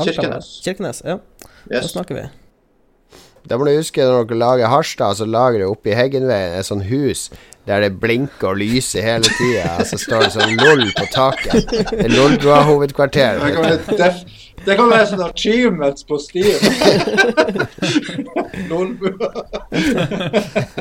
[0.00, 0.48] Kirkenes.
[0.64, 1.18] Kirkenes, ja.
[1.68, 2.24] Da snakker vi.
[3.48, 6.68] Da må du huske når dere lager Harstad, så lager dere oppe i Heggenveien et
[6.68, 7.30] sånt hus
[7.68, 9.76] der det blinker og lyser hele tida.
[9.78, 11.68] Og så står det sånn LOL på taket.
[11.70, 13.42] Det er Lolbua hovedkvarter.
[14.66, 16.60] Det kan være, sånn achievements på Steam.
[18.70, 19.30] Lolbua.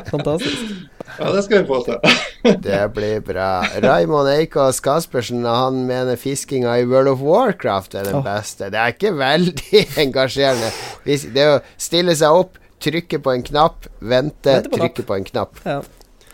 [0.09, 0.73] Fantastisk.
[1.19, 1.97] Ja, det skal vi få til.
[2.67, 3.49] Det blir bra.
[3.83, 8.69] Raymond Eikås Kaspersen han mener fiskinga i World of Warcraft er den beste.
[8.71, 10.71] Det er ikke veldig engasjerende.
[11.05, 15.59] Det er å stille seg opp, trykke på en knapp, vente, trykke på en knapp.
[15.65, 15.81] Ja.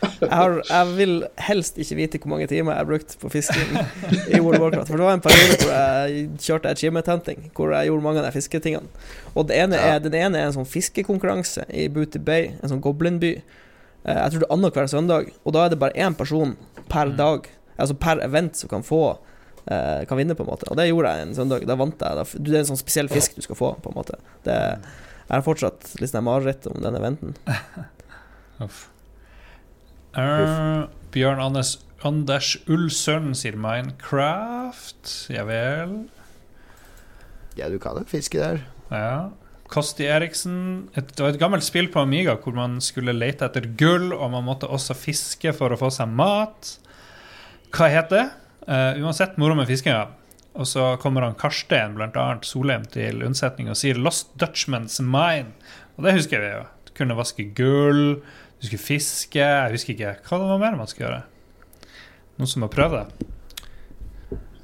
[0.02, 1.14] Jeg, har, jeg vil
[1.48, 3.72] helst ikke vite hvor mange timer jeg har brukt på fisking
[4.36, 4.90] i World of Warcraft.
[4.92, 8.28] For det var en periode hvor jeg kjørte achievement hunting, hvor jeg gjorde mange av
[8.28, 9.06] de fisketingene.
[9.36, 12.84] Og det ene er, den ene er en sånn fiskekonkurranse i Booty Bay, en sånn
[12.84, 13.34] goblinby.
[14.06, 16.56] Eh, Jeg tror det er annenhver søndag, og da er det bare én person
[16.92, 17.16] per Mm.
[17.18, 19.18] dag, altså per event, som kan få
[19.68, 20.68] eh, Kan vinne, på en måte.
[20.70, 21.66] Og det gjorde jeg en søndag.
[21.66, 22.16] Da vant jeg.
[22.20, 24.20] Da Det er en sånn spesiell fisk du skal få, på en måte.
[24.46, 27.34] Det, jeg har fortsatt litt sånn mareritt om den eventen.
[28.62, 28.90] Uff.
[30.16, 30.86] Eh,
[31.16, 35.16] Bjørn Anders, Anders Ullsøren sier Minecraft.
[35.34, 36.06] Ja vel.
[37.56, 38.64] Ja, du kan jo fiske der.
[38.92, 39.32] Ja.
[39.72, 40.90] Kosti Eriksen.
[40.94, 44.30] Et, det var et gammelt spill på Amiga hvor man skulle lete etter gull, og
[44.36, 46.76] man måtte også fiske for å få seg mat.
[47.76, 48.28] Hva het det?
[48.66, 50.06] Uh, uansett, moro med fiskinga.
[50.56, 55.52] Og så kommer han Karstein, blant annet Solheim, til unnsetning og sier 'Lost Dutchman's Mine'.
[55.98, 56.64] Og det husker vi jo.
[56.96, 58.22] Kunne vaske gull,
[58.62, 61.24] du skulle fiske Jeg husker ikke hva det var mer man skulle gjøre.
[62.40, 63.28] Noen som har prøvd det?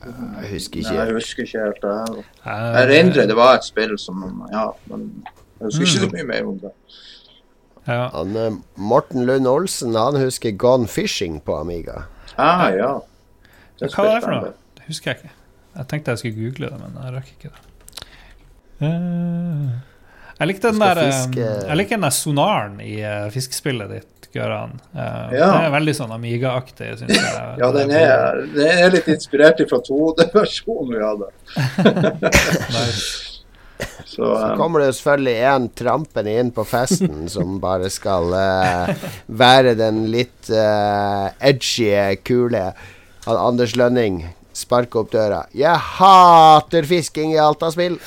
[0.02, 1.14] Jeg husker Nei, jeg ikke.
[1.20, 2.26] husker ikke helt det.
[2.44, 2.58] her.
[2.66, 5.06] Jeg erindrer det var et spill som Ja, men
[5.60, 6.72] jeg husker ikke så mye mer om det.
[7.88, 8.08] Ja.
[8.14, 12.04] Han, eh, Morten Lund Olsen han husker Gone Fishing på Amiga.
[12.38, 12.92] Ah, ja.
[13.80, 14.52] Det Hva var det for noe?
[14.78, 15.32] Det husker jeg ikke.
[15.78, 17.62] Jeg tenkte jeg skulle google det, men jeg rakk ikke det.
[18.82, 19.70] Eh,
[20.42, 24.78] jeg likte den der eh, Jeg liker den der sonaren i uh, fiskespillet ditt, Gøran.
[24.96, 25.50] Uh, Ja.
[25.54, 27.44] Det er veldig sånn Amiga-aktig, syns jeg.
[27.62, 31.30] Ja, den er, den er litt inspirert fra 2D-versjonen vi hadde.
[32.74, 33.32] Nice.
[34.06, 38.34] Så, Så um, kommer det jo selvfølgelig en trampende inn på festen som bare skal
[38.34, 41.94] uh, være den litt uh, edgy,
[42.26, 42.72] kule.
[43.28, 44.24] Han Anders Lønning
[44.58, 45.46] sparker opp døra.
[45.56, 48.00] 'Jeg hater fisking i Alta-spill'.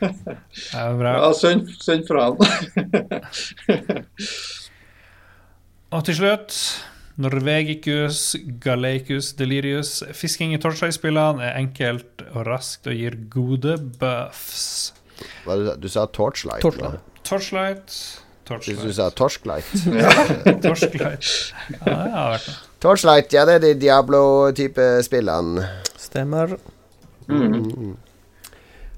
[0.74, 1.12] Ja, bra.
[1.18, 2.36] ja, send, send fra han.
[5.90, 6.54] Og til slutt
[7.20, 9.96] Norvegicus Galeicus Delirius.
[10.16, 14.92] Fisking i Torchlight-spillene er enkelt og raskt og gir gode buffs.
[15.44, 16.62] Hva du, sa- du sa Torchlight?
[16.64, 17.00] Torchlight.
[17.26, 18.96] Torchlight Jeg du Torchlight.
[18.96, 19.68] sa Torsklight
[20.64, 21.26] Torchlight.
[21.74, 22.56] Ja, det har vært noe.
[22.80, 25.66] Torchlight, ja, det er de Diablo-type spillene.
[26.00, 26.54] Stemmer.
[27.28, 27.92] Mm.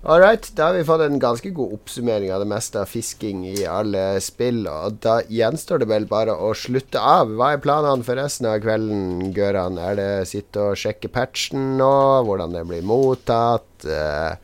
[0.05, 3.45] All right, da har vi fått en ganske god oppsummering av det meste av fisking
[3.47, 4.65] i alle spill.
[4.67, 7.31] Og da gjenstår det vel bare å slutte av.
[7.39, 9.79] Hva er planene for resten av kvelden, Gøran?
[9.79, 11.93] Er det sitte og sjekke patchen nå?
[12.27, 13.87] Hvordan det blir mottatt?
[13.87, 14.35] Eh,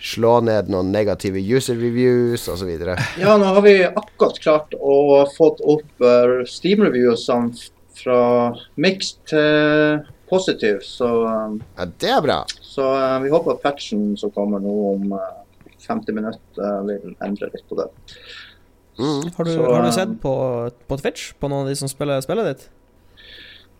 [0.00, 2.72] slå ned noen negative user reviews osv.?
[3.20, 7.52] Ja, nå har vi akkurat klart å fått opp uh, Steam-reviewsene
[8.00, 8.22] fra
[8.80, 10.00] mixed til
[10.32, 12.40] positive, så, um, Ja, det er bra.
[12.64, 15.42] så uh, vi håper at patchen som kommer nå om uh,
[15.86, 17.90] 50 minutter, uh, vil endre litt på det.
[18.98, 19.32] Mm.
[19.36, 21.90] Har du, Så, har du eh, sett på, på Twitch, på noen av de som
[21.90, 22.70] spiller spillet ditt?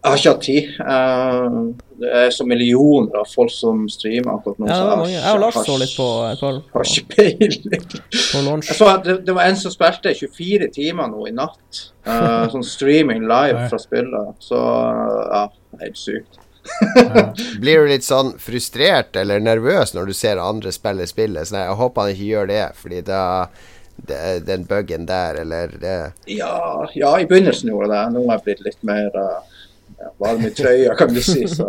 [0.02, 0.70] Jeg har ikke hatt tid.
[0.82, 4.66] Uh, det er så millioner av folk som streamer akkurat nå.
[4.66, 5.14] Ja, det så var mange.
[5.14, 7.84] Jeg og Lars så litt på et par Har ikke peiling.
[8.10, 8.72] på launch.
[8.72, 11.84] Jeg så at det, det var en som spilte 24 timer nå i natt.
[12.02, 14.34] Uh, sånn streaming live fra spillet.
[14.42, 15.44] Så uh, ja,
[15.84, 16.41] helt sykt.
[17.60, 21.48] Blir du litt sånn frustrert eller nervøs når du ser andre spille spillet?
[21.48, 23.22] Sånn, jeg håper han ikke gjør det, fordi da
[23.96, 25.96] det, Den buggen der, eller det
[26.30, 28.04] Ja, ja, i begynnelsen gjorde det.
[28.14, 29.42] Nå har jeg blitt litt mer uh,
[30.22, 31.44] varm i trøya, kan du si.
[31.50, 31.66] Så.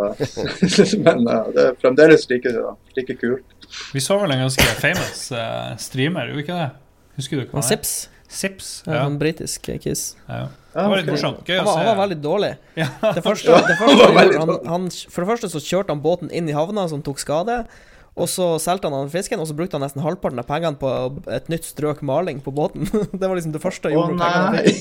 [1.06, 2.54] Men uh, det er fremdeles like,
[2.96, 3.68] like kult.
[3.94, 6.70] Vi så vel en ganske famous uh, streamer, gjorde vi ikke det?
[7.18, 7.86] Husker du hva Han het?
[7.86, 7.94] Sips,
[8.34, 8.82] Sips.
[8.86, 8.92] ja.
[9.00, 9.06] Ja.
[9.06, 10.16] en britisk kiss.
[10.28, 10.44] ja.
[10.74, 11.44] Ja, Det var litt morsomt.
[11.46, 11.78] Gøy Han å var, se.
[11.84, 12.52] han var veldig dårlig.
[12.82, 12.88] Ja.
[13.14, 16.48] Det første, det første han han, han, For det første så kjørte han båten inn
[16.50, 17.60] i havna, som tok skade.
[18.14, 20.90] Og så solgte han den fisken, og så brukte han nesten halvparten av pengene på
[21.34, 22.86] et nytt strøk maling på båten.
[23.20, 24.14] Det var liksom det første jeg gjorde.
[24.14, 24.74] Å nei!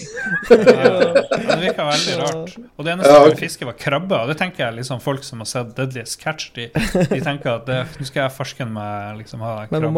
[0.49, 2.53] det virka veldig rart.
[2.77, 3.25] Og det eneste Ja, okay.
[3.25, 3.33] ok.
[3.33, 4.19] ville fiske, var krabbe.
[4.21, 7.65] Og det tenker jeg liksom folk som har sett Deadliest Catch, de, de tenker at
[7.69, 9.93] det, nå skal jeg farsken meg liksom ha Men man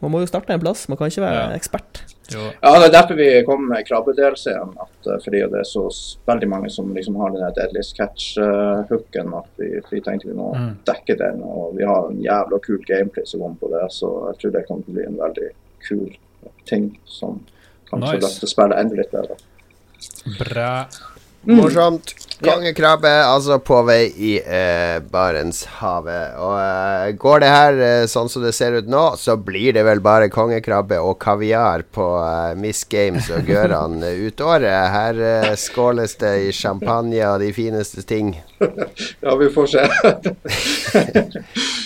[0.00, 1.56] Man må jo starte en plass, man kan ikke være Ja.
[1.56, 2.04] ekspert.
[2.32, 2.46] Jo.
[2.62, 4.72] Ja, det er derfor vi kom med krabbedelsen.
[4.82, 5.84] At, uh, fordi det er så
[6.26, 9.32] veldig mange som liksom har den deadly Catch-hooken.
[9.38, 10.76] at vi, vi tenkte vi må Mm.
[10.86, 11.42] dekke den.
[11.42, 14.66] Og vi har en jævla kul gameplay som kommer på det, så jeg tror det
[14.66, 15.50] kommer til å bli en veldig
[15.88, 16.16] kul
[16.66, 17.40] ting som
[17.90, 18.26] kanskje Nice.
[18.26, 19.36] løfter spillet enda litt bedre.
[20.38, 20.86] Bra.
[21.46, 22.25] Morsomt.
[22.44, 26.34] Kongekrabbe altså på vei i eh, Barentshavet.
[26.42, 29.86] Og eh, går det her eh, sånn som det ser ut nå, så blir det
[29.86, 34.76] vel bare kongekrabbe og kaviar på eh, Miss Games og Gøran ut året.
[34.92, 38.34] Her eh, skåles det i champagne og de fineste ting.
[39.20, 39.88] Ja, vi får se.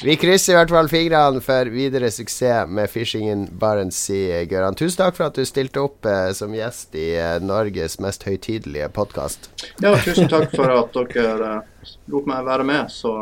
[0.05, 4.77] Vi krysser i hvert fall fingrene for videre suksess med Fishingen Barents Sea, Gøran.
[4.79, 8.89] Tusen takk for at du stilte opp eh, som gjest i eh, Norges mest høytidelige
[8.97, 9.51] podkast.
[9.83, 12.95] ja, tusen takk for at dere eh, lot meg være med.
[12.95, 13.13] Så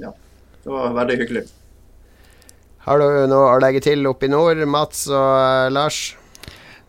[0.00, 0.12] ja,
[0.64, 1.46] det var veldig hyggelig.
[2.86, 6.04] Har du noe å legge til oppe i nord, Mats og eh, Lars?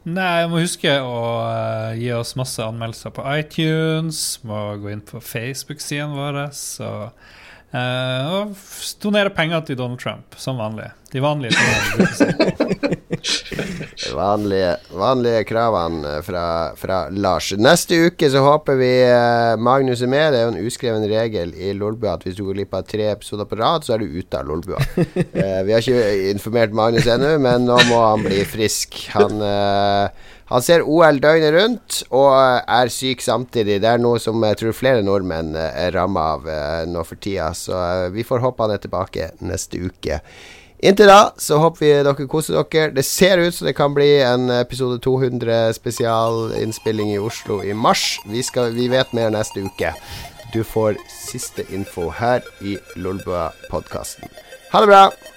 [0.08, 4.22] Nei, jeg må huske å eh, gi oss masse anmeldelser på iTunes.
[4.48, 6.40] Må gå inn på Facebook-siden vår.
[6.56, 6.92] Så,
[7.76, 8.56] uh, og
[9.04, 10.94] donere penger til Donald Trump, som vanlig.
[11.12, 11.60] De vanlige.
[14.14, 16.44] Vanlige, vanlige kravene eh, fra,
[16.78, 17.50] fra Lars.
[17.58, 20.34] Neste uke så håper vi eh, Magnus er med.
[20.34, 23.10] Det er jo en uskreven regel i Lolbua at hvis du går glipp av tre
[23.14, 24.82] episoder på rad, så er du ute av Lolbua.
[25.38, 28.96] Eh, vi har ikke informert Magnus ennå, men nå må han bli frisk.
[29.14, 33.80] Han, eh, han ser OL døgnet rundt og er syk samtidig.
[33.84, 37.52] Det er noe som jeg tror flere nordmenn er ramma av eh, nå for tida,
[37.58, 40.22] så vi får håpe han er tilbake neste uke.
[40.80, 42.92] Inntil da så håper vi dere koser dere.
[42.94, 48.20] Det ser ut som det kan bli en episode 200 spesialinnspilling i Oslo i mars.
[48.30, 49.94] Vi, skal, vi vet mer neste uke.
[50.54, 54.30] Du får siste info her i Lolbua-podkasten.
[54.72, 55.37] Ha det bra!